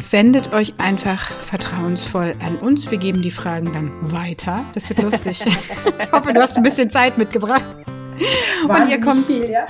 wendet 0.10 0.54
euch 0.54 0.74
einfach 0.80 1.32
vertrauensvoll 1.46 2.36
an 2.46 2.56
uns. 2.58 2.90
Wir 2.90 2.98
geben 2.98 3.22
die 3.22 3.32
Fragen 3.32 3.72
dann 3.74 3.92
weiter. 4.12 4.66
Das 4.74 4.90
wird 4.90 5.04
lustig. 5.04 5.46
ich 6.00 6.12
hoffe, 6.12 6.34
du 6.34 6.42
hast 6.42 6.58
ein 6.58 6.64
bisschen 6.64 6.90
Zeit 6.90 7.18
mitgebracht. 7.18 7.64
Und 8.67 8.89
ihr 8.89 8.99
kommt, 8.99 9.26
viel, 9.26 9.49
ja? 9.49 9.65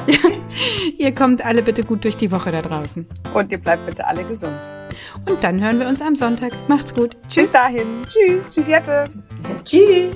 ihr 0.97 1.13
kommt 1.13 1.43
alle 1.43 1.61
bitte 1.61 1.83
gut 1.83 2.03
durch 2.03 2.17
die 2.17 2.31
Woche 2.31 2.51
da 2.51 2.61
draußen. 2.61 3.05
Und 3.33 3.51
ihr 3.51 3.57
bleibt 3.57 3.85
bitte 3.85 4.05
alle 4.05 4.23
gesund. 4.23 4.59
Und 5.29 5.43
dann 5.43 5.61
hören 5.61 5.79
wir 5.79 5.87
uns 5.87 6.01
am 6.01 6.15
Sonntag. 6.15 6.51
Macht's 6.67 6.93
gut. 6.93 7.15
Tschüss. 7.27 7.43
Bis 7.43 7.51
dahin. 7.51 8.03
Tschüss. 8.07 8.53
Tschüss, 8.53 8.67
Jette. 8.67 9.05
Tschüss. 9.63 10.15